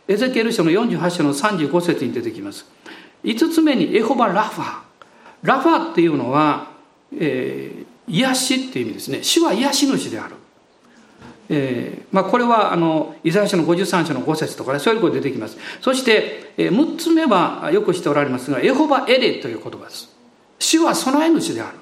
[0.08, 2.66] エゼキエル書の48章の35節に出てきます。
[3.26, 4.80] 5つ目にエホバ・ラファ。
[5.44, 6.72] ラファっていうのは、
[7.14, 9.24] えー、癒しっていう意味ですね。
[9.24, 10.36] 死は癒し主である。
[11.50, 20.17] えーまあ、これはあのイザヤ書の53章の5節とか、ね、そういうこと出てきますそして、えー、6つ目はよくしておられますがエホバ・エレという言葉です
[20.60, 21.78] 主は備え主である。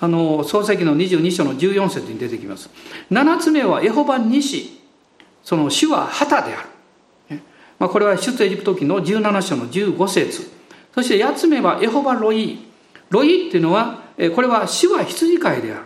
[0.00, 2.70] あの創世記の22章の14節に出てきます。
[3.10, 4.80] 7つ目はエホバ・ニシ
[5.42, 6.62] その主は旗であ
[7.30, 7.40] る、
[7.78, 10.50] まあ、これは出エジプト記の17章の15節。
[10.94, 12.58] そして8つ目はエホバ・ロイ。
[13.10, 14.02] ロイっていうのは
[14.34, 15.84] これは主は羊飼いである。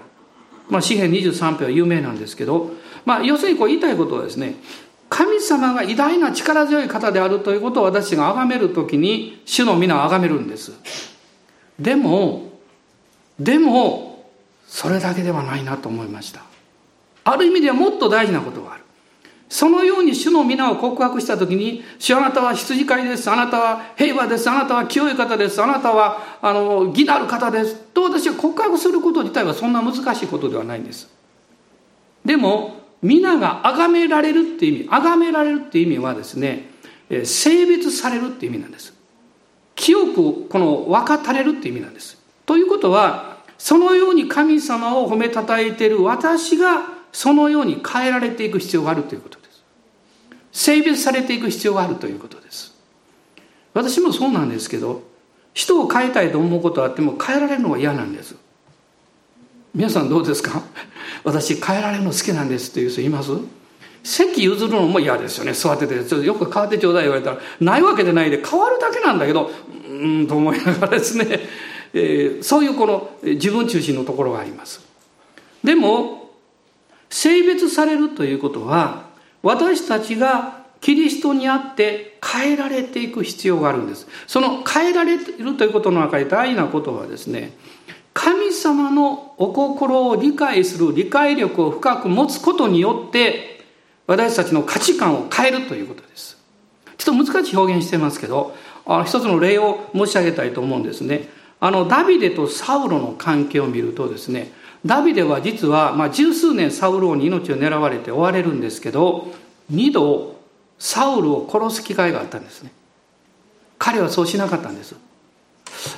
[0.69, 2.71] まあ、詩篇23篇は有名なんですけど、
[3.05, 4.55] まあ、要するにこう言いたいことはですね
[5.11, 10.73] 神様が偉大な力強い方であるということを私が崇める時に主の皆を崇めるんです。
[11.83, 12.51] でも
[13.39, 14.25] でも
[14.67, 16.43] それだけではないなと思いました
[17.25, 18.83] ある意味ではもっと大事なことがある
[19.53, 23.31] そのように主の皆を告白した時に、主あなたは羊飼いです。
[23.31, 24.49] あなたは平和です。
[24.49, 25.63] あなたは清い方です。
[25.63, 27.75] あなたは、あの、義なる方です。
[27.93, 31.11] と私は告白すること自体はそんな難しいことではないんです。
[32.25, 36.71] でも、皆が崇められるっていう意味、崇められるっていう意味はですね、
[37.25, 38.95] 性別されるっていう意味なんです。
[39.83, 42.17] 清く、この分かたれるって意味なんです。
[42.47, 49.63] ということは、そのように神様を褒めたたえている私が、そのように変えられていく必要があるということです。
[50.53, 52.73] 性別されていく必要があるということです。
[53.75, 55.03] 私もそうなんですけど
[55.53, 58.37] 人を変えたいと思うことはあっても変えられるのが嫌なんです。
[59.75, 60.63] 皆さんどうですか？
[61.25, 63.33] 私変えられるの好きなんですっていう人います？
[64.03, 65.53] 席譲るのも嫌ですよね。
[65.53, 67.39] 座っててちょっとよく変わってちょうだい言われたら。
[67.61, 69.51] ないわけでないで変わるだけなんだけど
[69.89, 71.41] うんと思いながらですね、
[71.95, 74.81] えー、そういうこの自分中心のところがあります。
[75.63, 76.31] でも
[77.11, 79.05] 性別されるということは
[79.43, 84.09] 私たちがキリストにあって変えられていく必要があるんです。
[84.27, 87.57] その変えられているということの中で大事なことはですね、
[88.15, 93.52] 神様のお心を理解する理解力を深く持つことによって
[94.13, 96.39] 私たちの価値観を変えるということです。
[96.99, 98.55] ちょっと難しい表現してますけど、
[98.85, 101.29] あ一つの例を申し上げたいと思うんですね。
[101.61, 104.53] あの、ダビデとサウロの関係を見るとですね、
[104.85, 109.29] ダビデは実は、まあ、十数年サウル王に命を狙われて追われるんですけど
[109.71, 110.37] 二度
[110.79, 112.73] サウルを殺す機会があったんですね。
[113.79, 114.97] 彼はそうしなかったんです。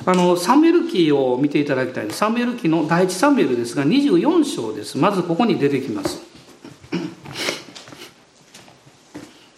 [0.05, 2.11] あのサムエル記を見ていただきたい。
[2.11, 4.97] サムエル記の第一サムエルですが24章です。
[4.97, 6.24] まずここに出てきます。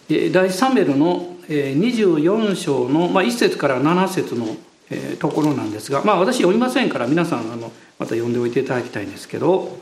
[0.08, 4.56] 第一サムエルの24章の、まあ、1節から7節の
[5.18, 9.78] ところなんですが、まあ、私読みませんから皆さんあのまた読んでおいていただきたいんですけど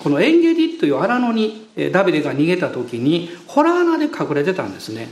[0.00, 5.08] このエンゲディという荒野にダビデが逃げた時にホラー穴で隠れてたんですね、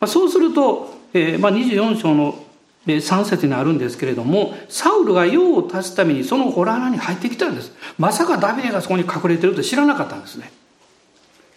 [0.00, 2.44] まあ、そうすると、えーまあ、24章の
[2.86, 7.72] 3節にあるんですけれどもサウルが用を足すためにそのホラー穴に入ってきたんです。
[7.98, 10.50] まさかダビデがそこに隠れてると知らなかったんですね。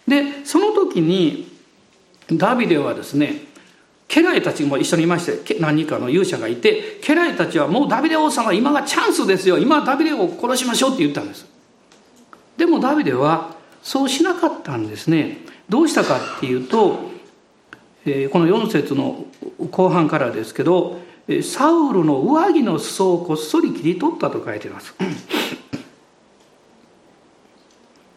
[0.06, 1.51] でその時に
[2.30, 3.52] ダビデはですね
[4.08, 9.56] 家来たちも一緒にいまして何人かの勇者がいて家来たちはもうダビデ王様今がチャンスですよ。
[9.58, 11.46] 今ダビデを殺しましょうって言ったんです。
[12.58, 15.38] でもダビデはそうしなかったんですね。
[15.68, 17.10] どうしたかっていうと、
[18.04, 19.24] えこの4節の
[19.70, 21.00] 後半からですけど
[21.42, 24.94] サウルの上着の裾をこっそり切り取ったと書いてます。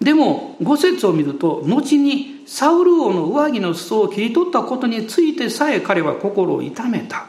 [0.05, 7.25] でも5節を見ると後にサウル王の上着の裾を切り取ったことについてさえ彼は心を痛めた。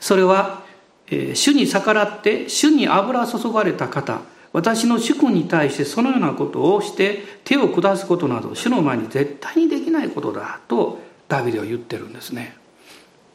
[0.00, 0.64] それは、
[1.06, 4.22] えー、主に逆らって主に油注がれた方。
[4.52, 10.98] 私の主君に対してそのようなことをして手を下すことなど主の前に絶対にできないことだと
[11.28, 12.56] ダビデは言ってるんですね。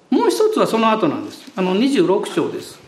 [0.09, 1.53] もう一つはその後なんです。
[1.55, 2.86] あの26章です。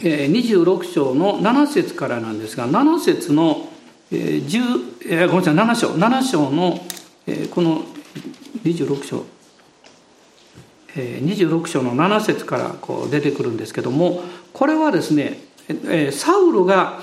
[0.00, 3.68] 26章の7節からなんですが7節の
[4.10, 6.80] 10、えー、ごめんなさい7章7章の、
[7.26, 7.82] えー、この
[8.64, 9.24] 26章、
[10.96, 14.22] えー、26章の7節からこう出てくるんですけども
[14.52, 15.38] これはですね、
[15.68, 17.00] えー、サウルが、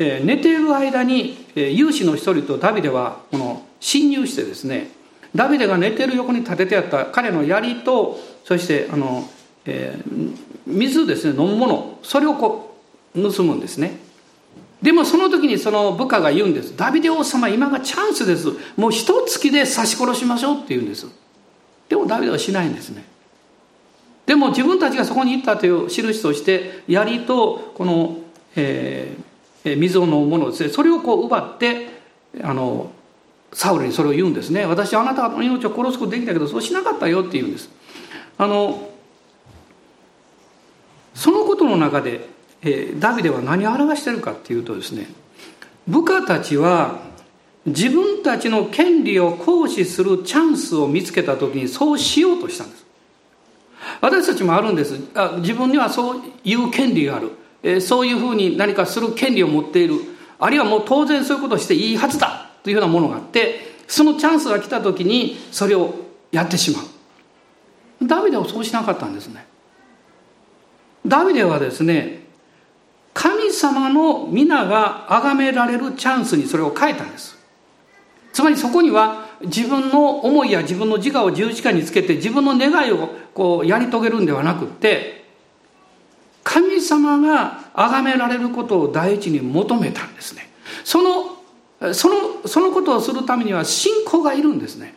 [0.00, 4.90] えー、寝ている間に、えー、有志の一人とダビデはこの侵入してですね
[5.34, 9.28] ダビデが寝てる横に立ててあった彼の槍とそしてあの、
[9.64, 9.96] え、
[10.66, 12.76] 水ですね飲むものそれをこ
[13.14, 13.98] う盗むんですね
[14.82, 16.76] でもその時にその部下が言うんです。
[16.76, 18.48] ダビデ王様今がチャンスです。
[18.76, 21.06] もう一月で刺し殺しましょうって言うんです。
[21.88, 23.04] でもダビデはしないんですね。
[24.26, 28.18] でも自分たちがそこに行ったという印として槍とこの、
[28.56, 31.88] えー、水を飲むものですねそれをこう奪って
[32.42, 32.90] あの
[33.52, 37.68] サウルにそれを言うんですね私はあなたの命を殺すことできたけどそうしなかったよって言うんです
[38.38, 38.91] あの
[41.14, 42.28] そのことの中で
[42.62, 45.06] えダビデは何を表してるかっていうとですね
[45.86, 47.00] 部下たちは
[47.66, 52.86] 自分たちの権利を行使するチャンスを見つけた時にそうしようとしたんです。
[54.00, 54.98] 私たちもあるんです。
[55.14, 57.30] あ自分にはそういう権利がある、
[57.62, 59.94] えそういうふうに何かする権利を持っている。
[60.40, 65.94] あるいはもう当然そういうことをしていいはずだというようなものがあってそのチャンスが来た時にそれを
[66.32, 68.06] やってしまう。
[68.08, 69.46] ダビデはそうしなかったんですね。
[71.06, 72.22] ダビデはですね
[73.14, 77.36] 神様の皆が崇められるチャンスにそれを変えたんです。
[78.32, 85.24] つまりそこには自分の思いや自分の自我を十字架につけて自分の願いをこうやり遂げるんではなくって
[86.42, 90.48] 神様が崇められることを第一に求めたんですね。
[90.84, 94.94] そのそのそのことをするためには信仰がいるんですね。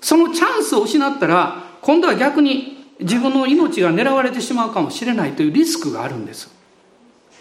[0.00, 6.52] そのチャンスを失ったら今度は逆に自分の命が狙われてしまうかもしれないというリスクがあるんです。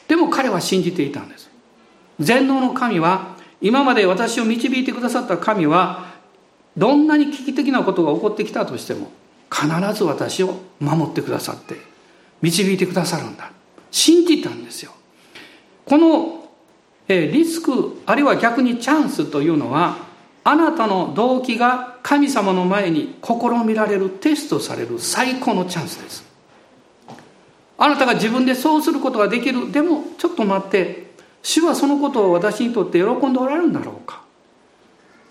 [0.07, 1.49] でも彼は信じていたんです。
[2.19, 6.13] 全能の神は今まで私を導いてくださった神は
[6.75, 9.11] どんなに危機的なことが起こってきたとしても
[9.51, 11.75] 必ず私を守ってくださって
[12.41, 13.51] 導いてくださるんだ。
[13.91, 14.91] 信じたんですよ。
[15.85, 16.49] この
[17.07, 19.97] リスクあるいは逆にチャンスというのは
[20.43, 26.23] あなたの動機が神様の前に試みられるテストされる最高のチャンスです。
[27.77, 29.71] あなたが自分でそうすることができる。
[29.71, 31.03] でもちょっと待って。
[31.41, 34.21] 主はそのことを私にとって喜んでおられるんだろうか。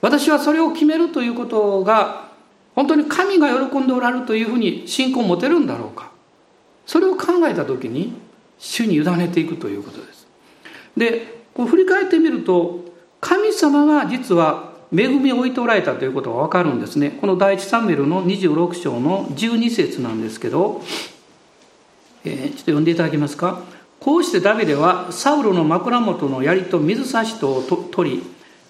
[0.02, 2.28] 私はそれを決めるということが
[2.74, 6.10] 本当に神が喜んでおられるというふうに信仰を持てるんだろうか。
[6.86, 8.14] それを考えた時に
[8.58, 10.26] 主に委ねていくということです。
[10.96, 12.80] でこう振り返ってみると
[13.20, 17.10] 神様が実は恵みを置いておられたということが分かるんですね。
[17.20, 20.82] この第一サムエルの26章の12節なんですけど
[22.24, 23.62] えー、ちょっと読んでいただけますか。
[24.00, 28.22] こうしてダビデはサウロの枕元の槍と水差しとを取り、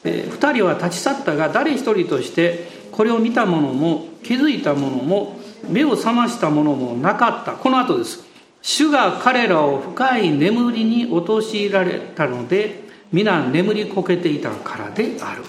[0.05, 7.53] えー、2人は立ち去ったが誰一人としてこれを見た者も気づいた者も目を覚ました者もなかった。
[7.53, 8.25] この後です。
[8.63, 15.43] 主が彼らを深い眠りに陥られたので皆眠りこけていたからである。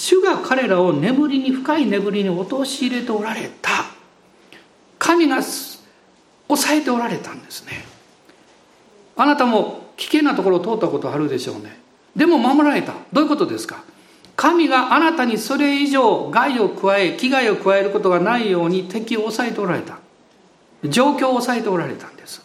[0.00, 3.84] 主が彼らを眠りに深い眠りに陥れておられた。
[4.98, 7.84] 神が抑えておられたんですね。
[9.14, 11.78] あなたも危険なところを通ったことあるでしょうね。
[12.16, 12.94] でも守られた。
[13.12, 13.84] どういうことですか？
[14.36, 19.98] 神があなたにそれ以上害を加え危害を加えることがないように敵を抑えておられた。
[20.84, 22.42] 状況を抑えておられたんです。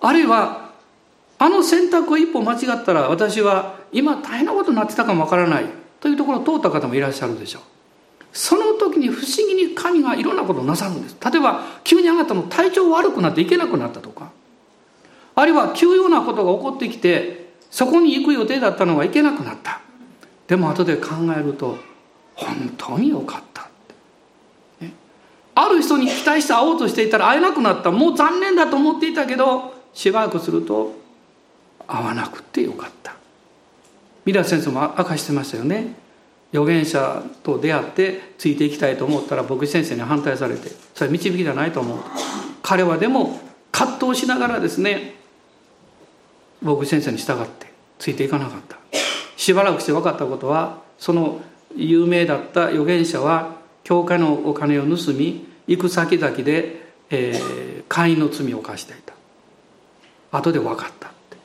[0.00, 0.70] あるいは
[1.38, 5.66] あの選択を一歩間違ったら私は今大変なことになってたかもわからない。
[6.00, 7.62] というところを通った方もいらっしゃるでしょう。
[8.32, 11.16] その時に不思議に神がいろんなことをなさるんです。
[11.24, 14.30] 例えば急にあなたの体調悪くなっていけなくなったとか。
[15.34, 19.80] あるいは急用なことが起こってきてそこに行く予定だったのが行けなくなった。
[20.48, 21.78] でも後で考えると
[22.34, 23.68] 本当によかった、
[25.54, 27.90] ある人に期待して会おうとしていたら会えなくなった。
[27.90, 30.92] もう残念だと思っていたけどしばらくすると
[31.86, 33.14] 会わなくてよかった。
[34.24, 35.94] ミラー先生も明かしてましたよね。
[36.52, 41.98] 預言者と出会ってついていきたいと思ったら牧師先生に反対されてそれ導きじゃないと思う
[42.60, 43.38] 彼はでも
[43.70, 45.14] 葛藤しながらですね
[46.60, 48.78] 牧師先生に従ってついていかなかった。
[49.36, 51.40] しばらくして分かったことはその
[51.74, 59.14] 有名だった預言者は教会のお金を盗み行く先々で、えー、会員の罪を犯していた。
[60.32, 61.36] 後で分かったって。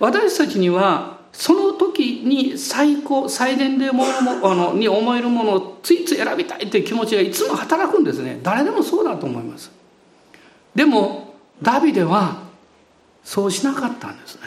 [0.00, 8.38] 私たちにはその時に最高最善でもあのに思えるものをついつい選びたいという気持ちがいつも働くんですね。
[8.42, 9.70] 誰でもそうだと思います。
[10.74, 12.44] でもダビデは
[13.24, 14.42] そうしなかったんですね。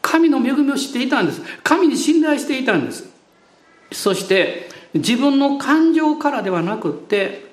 [0.00, 1.42] 神の恵みを知っていたんです。
[1.62, 3.10] 神に信頼していたんです。
[3.92, 7.52] そして自分の感情からではなくって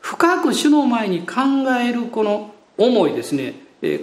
[0.00, 1.34] 深く主の前に考
[1.78, 3.54] えるこの思いですね。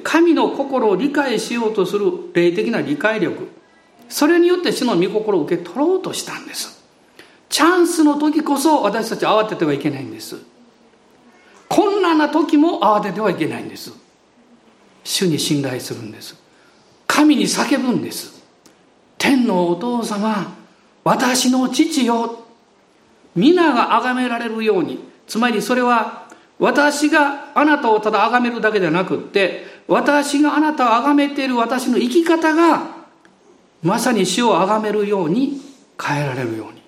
[0.04, 3.47] 神の心を理解しようとする霊的な理解力。
[4.10, 6.84] それによって主の御心を受け取ろうとしたんです。
[7.50, 10.38] チャンスの時こそ私たち慌ててはいけないんです。
[11.70, 13.92] 困難な時も慌ててはいけないんです。
[15.04, 16.36] 主に信頼するんです。
[17.08, 18.44] 神に叫ぶんです。
[19.18, 20.56] 天のお父様
[21.04, 22.46] 私の父よ。
[23.36, 25.00] 皆が崇められるように。
[25.28, 26.28] つまりそれは
[26.60, 32.97] 私があなたをただ崇めるだけではなくって私があなたを崇めている私の生き方が
[33.88, 35.62] まさに主を崇めるように
[35.98, 36.82] 変えられるように。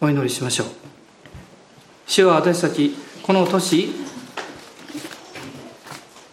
[0.00, 0.66] お祈りしましょう。
[2.06, 3.90] 主は私たちこの年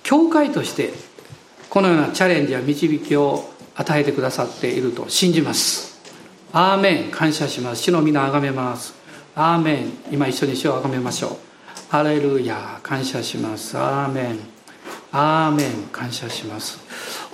[0.04, 0.94] 教会として
[1.70, 6.00] このようなチャレンジや導きを与えてくださっていると信じます。
[6.54, 7.12] アーメン。
[7.12, 7.84] 感謝します。
[7.84, 8.96] 主の皆あがめます。
[9.36, 9.92] アーメン。
[10.10, 11.32] 今一緒に主をあがめましょう。
[11.90, 13.78] ハレルヤ感謝します。
[13.78, 14.40] アーメン。
[15.12, 15.90] アーメン。
[15.92, 16.80] 感謝します。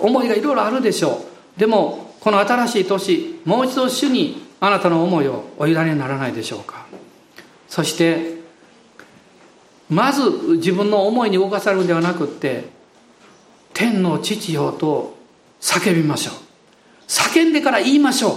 [0.00, 1.24] 思いがいろいろあるでしょ
[1.56, 1.60] う。
[1.60, 6.86] でもこの新しい年もう一度主にあなたの思いをお委ねにならないでしょうか。
[7.68, 8.38] そして
[9.90, 12.64] まず自分の思いに動かされるんではなくって
[13.74, 15.18] 天の父よと
[15.60, 16.34] 叫びましょう。
[17.08, 18.32] 叫んでから言いましょう。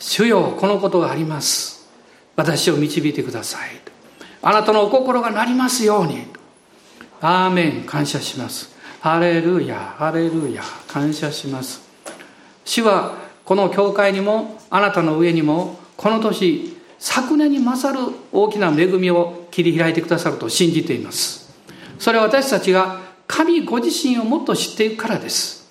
[0.00, 1.88] 主よこのことがあります。
[2.34, 3.70] 私を導いてください。
[4.42, 6.24] あなたのお心がなりますように。
[7.20, 7.84] アーメン。
[7.84, 8.74] 感謝します。
[9.00, 10.64] ハレルヤハレルヤ。
[10.88, 11.89] 感謝します。
[12.70, 21.50] 主はこの教会にもあなたの上にもこの年昨年に勝る大きな恵みを切り開いてくださると信じています。
[21.98, 25.68] それは私たちが神ご自身をもっと知っていくからです。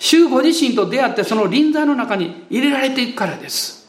[0.00, 3.88] 主ご自身と出会ってその臨在の中に入れられていくからです。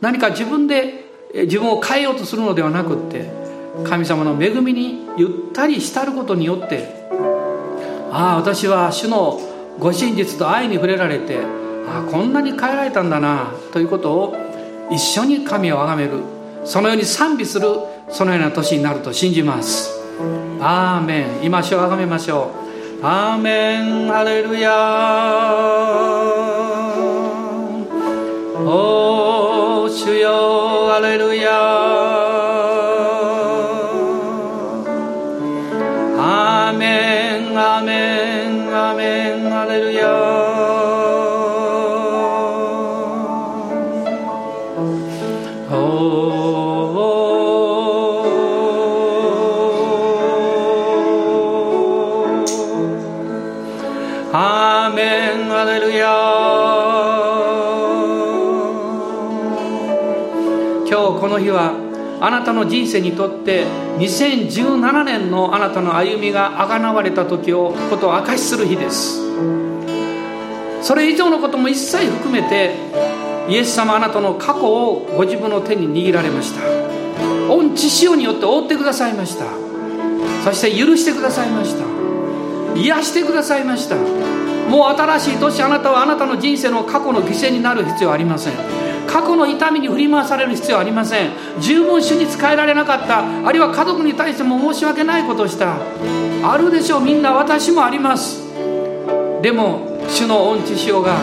[0.00, 3.30] 何か自分で自分を変えようとするのではなくって
[3.84, 7.06] 神様の恵みにゆったり浸ることによって
[8.10, 9.40] ああ私は主の
[9.78, 14.36] ご真実と愛に触れられてあこんなに変えられたんだなということを
[14.90, 16.20] 一緒に神を崇める。
[16.64, 17.66] そのように賛美する
[18.08, 19.90] そのような年になると信じます。
[20.60, 21.44] アーメン。
[21.44, 22.50] 今しをあがめましょ
[23.02, 23.04] う。
[23.04, 24.06] アーメン。
[24.08, 24.70] ハレルヤ
[28.64, 31.31] お主よハレルヤ
[61.42, 61.72] 日は
[62.20, 63.66] あなたの人生にとって
[63.98, 69.20] 2017年のあなたの歩みがあがなわれた時をことを明かしする日です。
[70.82, 72.74] それ以上のことも一切含めて
[73.48, 76.60] イエス様あなたの過去をご自分の手に握られました。
[77.48, 79.44] 御知潮によって覆ってくださいました。
[80.44, 81.84] そして許してくださいました。
[82.76, 83.96] 癒してくださいました。
[84.68, 88.81] もう新しい年あなたはあなたの人生の過去の犠牲になる必要はありません。
[89.12, 91.30] 過去の痛みに振り回される必要はありません。
[91.60, 93.18] 十分主に仕えられなかった。
[93.46, 95.76] あるいは家族に対しても申し訳ないことをした。
[96.42, 97.00] あるでしょう。
[97.02, 98.40] みんな私もあります。
[99.42, 101.16] でも主の恩知潮が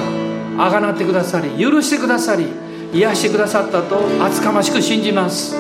[0.58, 2.48] あがなってくださり許してくださり
[2.94, 5.56] 癒してくださったと厚かましく信じます。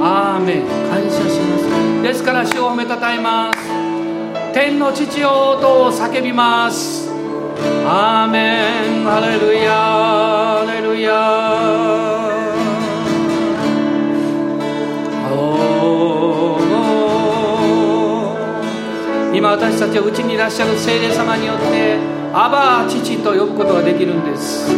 [0.00, 0.62] アーメン。
[0.90, 2.02] 感謝します。
[2.02, 3.58] ですから主を褒めたたえます。
[4.52, 7.03] 天の父よと叫びます。
[7.86, 11.44] アーメンハレルヤハレルヤ
[19.34, 21.98] 今私たちはうちにいらっしゃる聖霊様によって
[22.32, 24.68] アバー父と呼ぶことができるんです。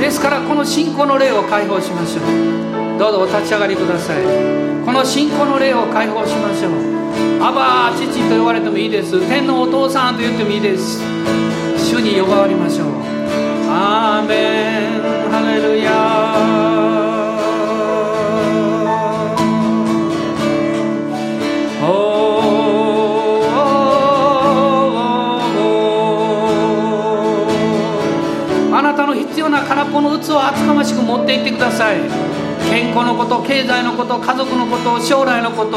[0.00, 2.98] ですからこの信仰の霊を解放しましょう。
[2.98, 4.24] どうぞお立ち上がりください。
[4.84, 6.72] この信仰の霊を解放しましょう。
[7.42, 9.20] アバー父と呼ばれてもいいです。
[9.28, 11.02] 天のお父さんと言ってもいいです。
[11.90, 12.88] 主に呼ばわりましょう。
[13.68, 15.30] アーメン。
[15.32, 16.20] ハレルヤ。
[29.50, 31.98] な空っぽの器を厚かましく持っていってください。
[32.70, 35.76] 健康のこと経済のこと家族のこと将来のこと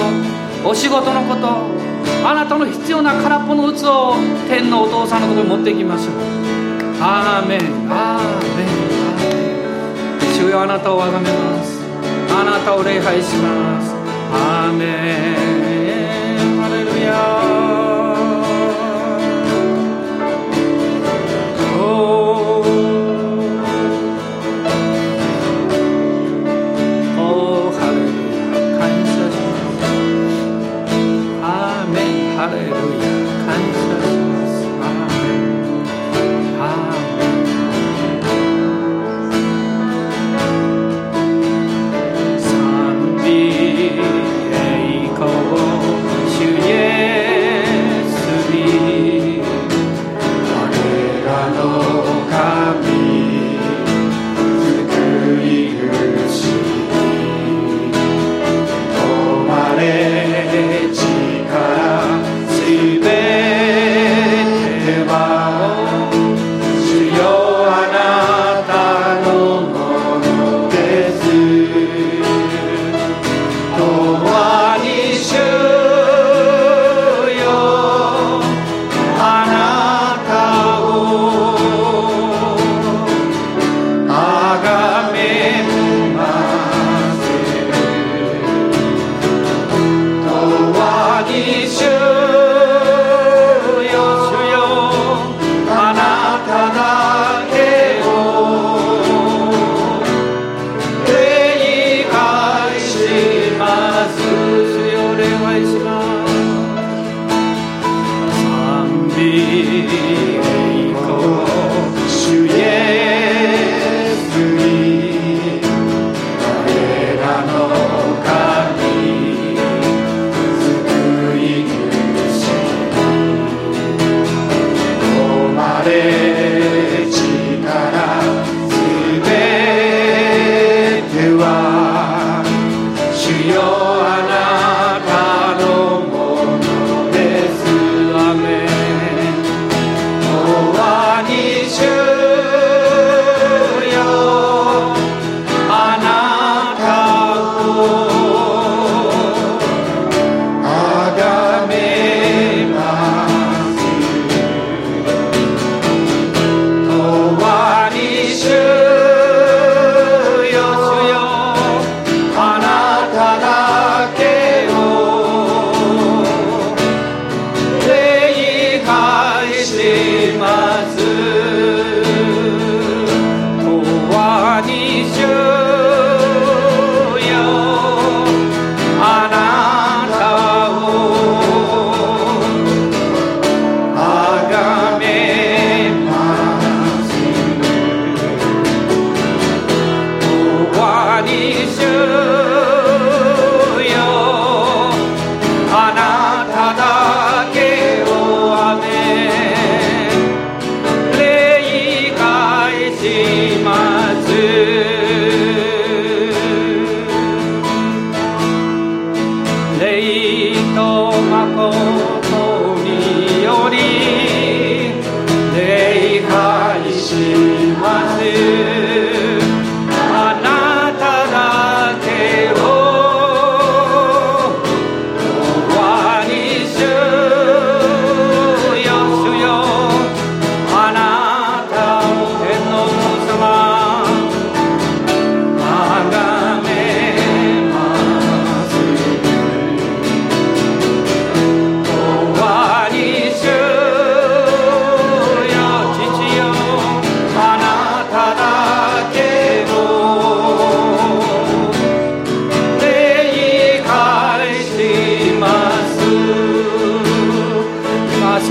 [0.64, 1.93] お仕事のこと。
[2.26, 4.16] あなたの必要な空っぽの器を
[4.50, 6.14] 天のお父さんのところに持っていきましょう。
[7.02, 7.60] アーメン。
[7.92, 8.24] アー
[8.58, 8.68] メン。
[10.36, 11.82] 主よあなたをあがめます。
[12.30, 13.94] あなたを礼拝します。
[14.34, 15.73] アーメン。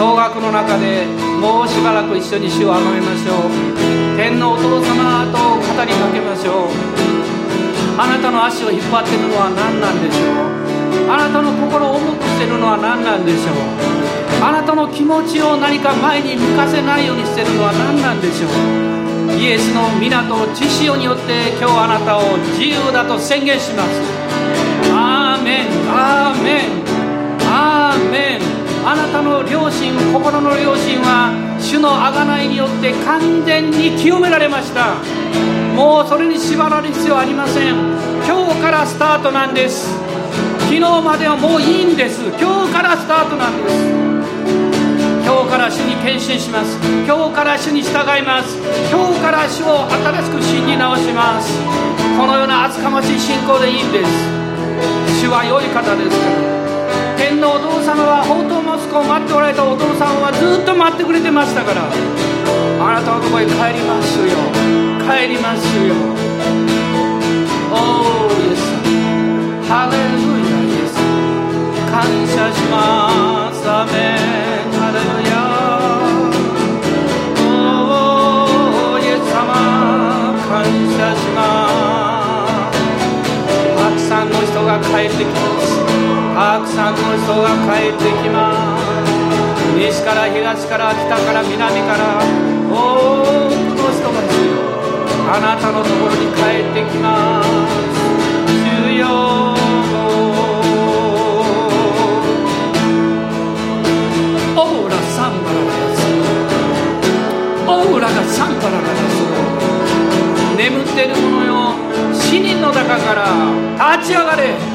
[0.03, 1.07] 総額の中で
[1.39, 4.19] もうしばらく一緒に主を崇めましょう。
[4.19, 6.75] 天のお父様と語りかけましょう。
[7.97, 11.07] あなたの足を引っ張っているのは何なんでしょう。
[11.07, 14.43] あなたの心を重くしているのは何なんでしょう。
[14.43, 19.39] あなたの気持ちを何か前に向かせないようにしているのは何なんでしょう。
[19.39, 24.03] イエスの皆と知識によって今日あなたを自由だと宣言します。
[24.91, 26.83] アーメンアーメン。
[27.47, 28.52] アーメン。
[28.85, 31.31] あなたの良心心の良心は
[31.61, 34.97] 主の贖いによって完全に清められました。
[35.77, 37.75] もうそれに縛られる必要はありません。
[38.27, 39.87] 今日からスタートなんです。
[40.67, 42.27] 昨日まではもういいんです。
[42.41, 43.77] 今日からスタートなんです。
[45.23, 46.77] 今日から主に献身します。
[47.07, 48.59] 今日から主に従います。
[48.91, 51.55] 今日から主を新しく信じ直します。
[52.19, 54.11] このような厚かましい信仰でいいんです。
[55.23, 57.17] 主は良い方ですから。
[57.17, 58.62] 天のお父様は宝刀息
[58.93, 64.37] 子を待っておられたお父さんはずっと待ってくれてましたからあなたのところへ帰りますよ
[65.09, 65.97] 帰りますよ
[67.73, 68.69] おーイエス
[69.65, 71.01] ハレルヤイエス
[71.89, 75.41] 感謝しますアメンハレルヤ
[77.41, 81.41] おーイエス様感謝しま
[82.69, 82.77] す
[83.73, 85.81] たくさんの人が帰ってきます
[86.37, 88.82] たくさんの人が帰ってきます
[89.79, 92.23] 西から東から北から南から。
[92.73, 94.17] 多くの人が
[95.35, 97.47] あなたのところに帰ってきます。
[98.49, 99.07] 主よ
[104.57, 105.99] オーラサンバララダス
[107.67, 109.21] オーラがサンバララダス
[110.57, 111.75] 眠ってる者よ。
[112.15, 113.19] 死人の中から
[113.97, 114.72] 立ち上がれ。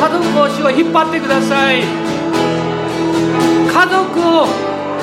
[0.00, 1.82] 家族を主を引っ張ってください。
[3.68, 4.48] 家族を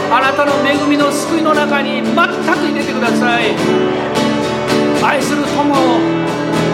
[0.10, 3.54] あなたの恵みの救いの中に全く入れてください。
[5.04, 5.78] 愛する友を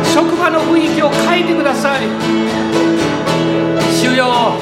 [0.05, 2.07] 職場の雰囲気を変えてください。
[3.91, 4.55] 主よ。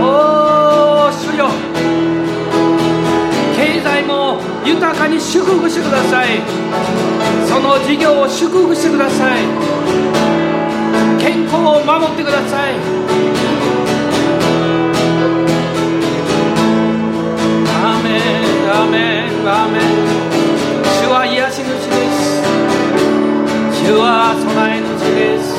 [0.00, 1.50] おお主よ。
[3.56, 6.40] 経済も豊かに祝福してください。
[7.46, 9.77] その事業を祝福してください。
[11.18, 12.74] 健康を守ってください。
[17.74, 19.82] アメンアメンアメン。
[21.02, 22.42] 主は癒し主です。
[23.84, 25.57] 主は備え主です。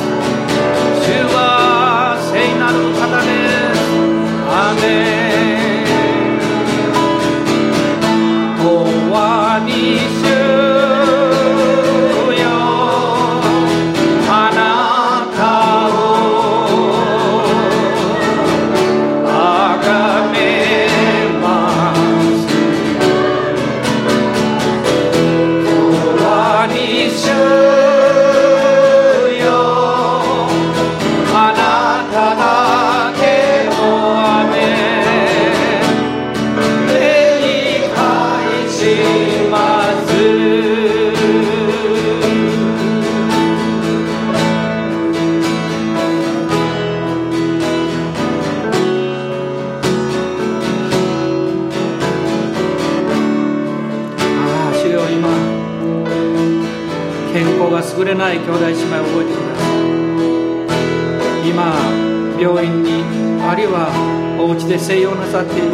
[64.80, 65.72] で静養なさっている。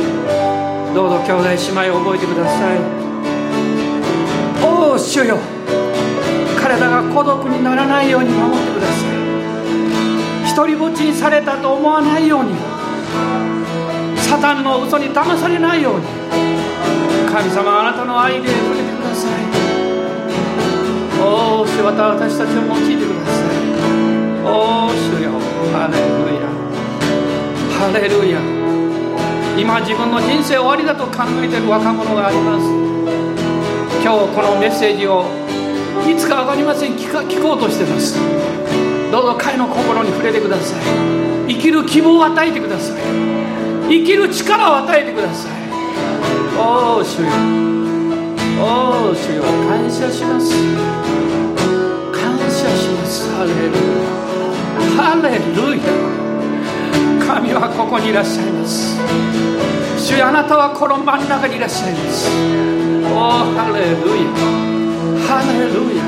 [0.93, 1.55] どうぞ兄弟姉
[1.87, 2.79] 妹を覚えてください。
[4.65, 5.37] おお主よ。
[6.57, 9.15] 体が孤独にならないように守ってください。
[10.49, 12.55] 一人ぼっちにされたと思わないように。
[14.17, 16.05] サタンの嘘に騙されないように。
[17.31, 19.31] 神様あなたの愛で触れてください。
[21.21, 23.55] おお主また私たちを用いてください。
[24.43, 25.31] おお主よ。
[25.73, 26.47] ハレルヤ。
[27.77, 28.54] ハレルヤ。
[29.57, 32.65] 今自分の人生終わりだと考えている若者があります。
[34.03, 35.25] 今日このメッセージを
[36.05, 38.19] いつか分かりません聞か聞こうとしてます。
[39.11, 40.81] どうぞ彼の心に触れてください。
[41.47, 43.01] 生きる希望を与えてください。
[43.87, 45.51] 生きる力を与えてください。
[46.57, 47.27] おお主よ。
[48.59, 49.43] おお主よ。
[49.69, 50.53] 感謝します。
[52.11, 53.31] 感謝します。
[53.31, 53.75] ハレル
[54.97, 55.03] ヤ。
[55.03, 55.77] ハレル
[56.11, 56.14] ヤ。
[57.28, 58.95] 神はここにいらっしゃいます。
[59.97, 62.30] 主よあなたはこの真ん中にいらっしゃいます。
[63.09, 63.17] お
[63.57, 64.30] ハレルヤ。
[65.26, 66.03] ハレルヤ。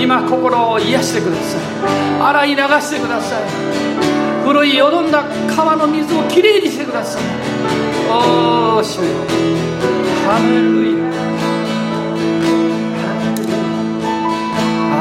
[0.00, 1.62] 今心を癒してください。
[2.20, 3.42] 洗い流してください。
[4.44, 5.24] 古いよどんだ
[5.56, 7.22] 川の水をきれいにしてください。
[8.10, 9.04] おお主よ。
[10.26, 11.04] ハレルヤ。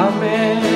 [0.08, 0.73] アメン。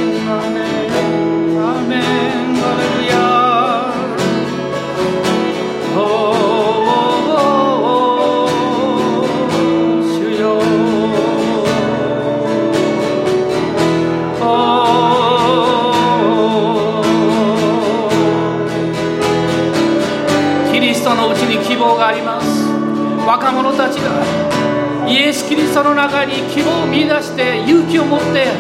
[23.47, 28.51] 若者たちがイエス・キリストの中に希望を見出して勇気を持って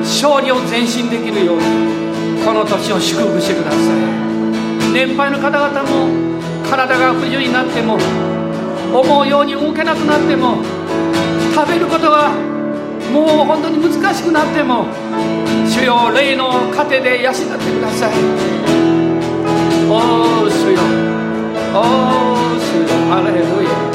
[0.00, 3.80] 勝利を前進できるようにこの年を祝福してください。
[4.94, 6.08] 年配の方々も
[6.64, 7.98] 体が不自由になっても
[8.98, 10.64] 思うように動けなくなっても
[11.54, 12.32] 食べることが
[13.12, 14.86] もう本当に難しくなっても
[15.68, 17.46] 主よ霊の糧で養ってく
[17.82, 18.14] ださい。
[19.86, 20.80] おお主よ。
[21.74, 22.88] おお主よ。
[23.10, 23.93] ハレルヤ。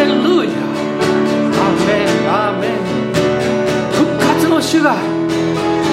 [0.00, 0.56] ハレルヤ
[1.60, 2.80] アメンアメン
[3.92, 4.96] 復活の主が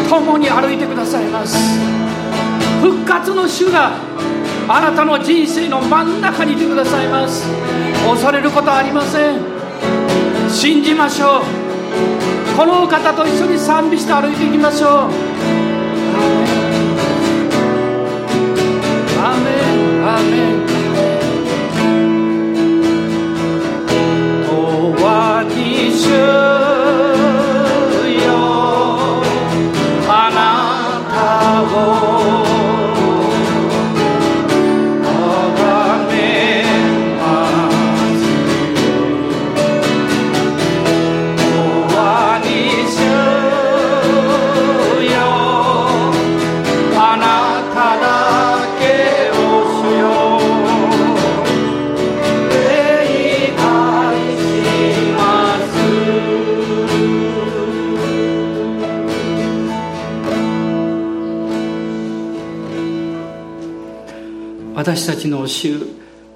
[0.07, 1.57] 共に歩いてくださいます。
[2.81, 3.97] 復活の主が
[4.69, 7.45] あなたの人生の真ん中にいてくださいます。
[8.07, 9.41] 恐れることはありません。
[10.49, 11.41] 信じましょう。
[12.57, 15.11] このお方と一緒に賛美して歩いていきましょう。
[19.19, 19.51] アメ
[19.99, 20.56] ンアメン
[25.97, 26.76] 遠
[64.87, 65.85] 私たちの主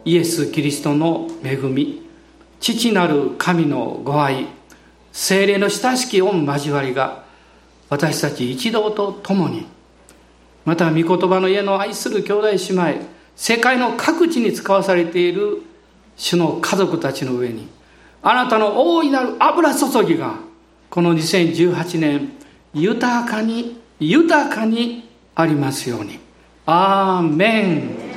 [0.04, 2.06] イエス・キリストの恵み
[2.60, 4.46] 父なる神のご愛
[5.14, 7.24] 精霊の親しき御交わりが
[7.88, 9.68] 私たち一同と共に
[10.66, 13.06] また御言葉の家の愛する兄弟姉妹
[13.38, 15.62] 世界の各地に使わされている
[16.18, 17.70] 主の家族たちの上に
[18.22, 20.36] あなたの大いなる油注ぎが
[20.90, 22.34] この2018年
[22.74, 26.20] 豊かに豊かにありますように。
[26.66, 27.76] アーメ
[28.08, 28.11] ン。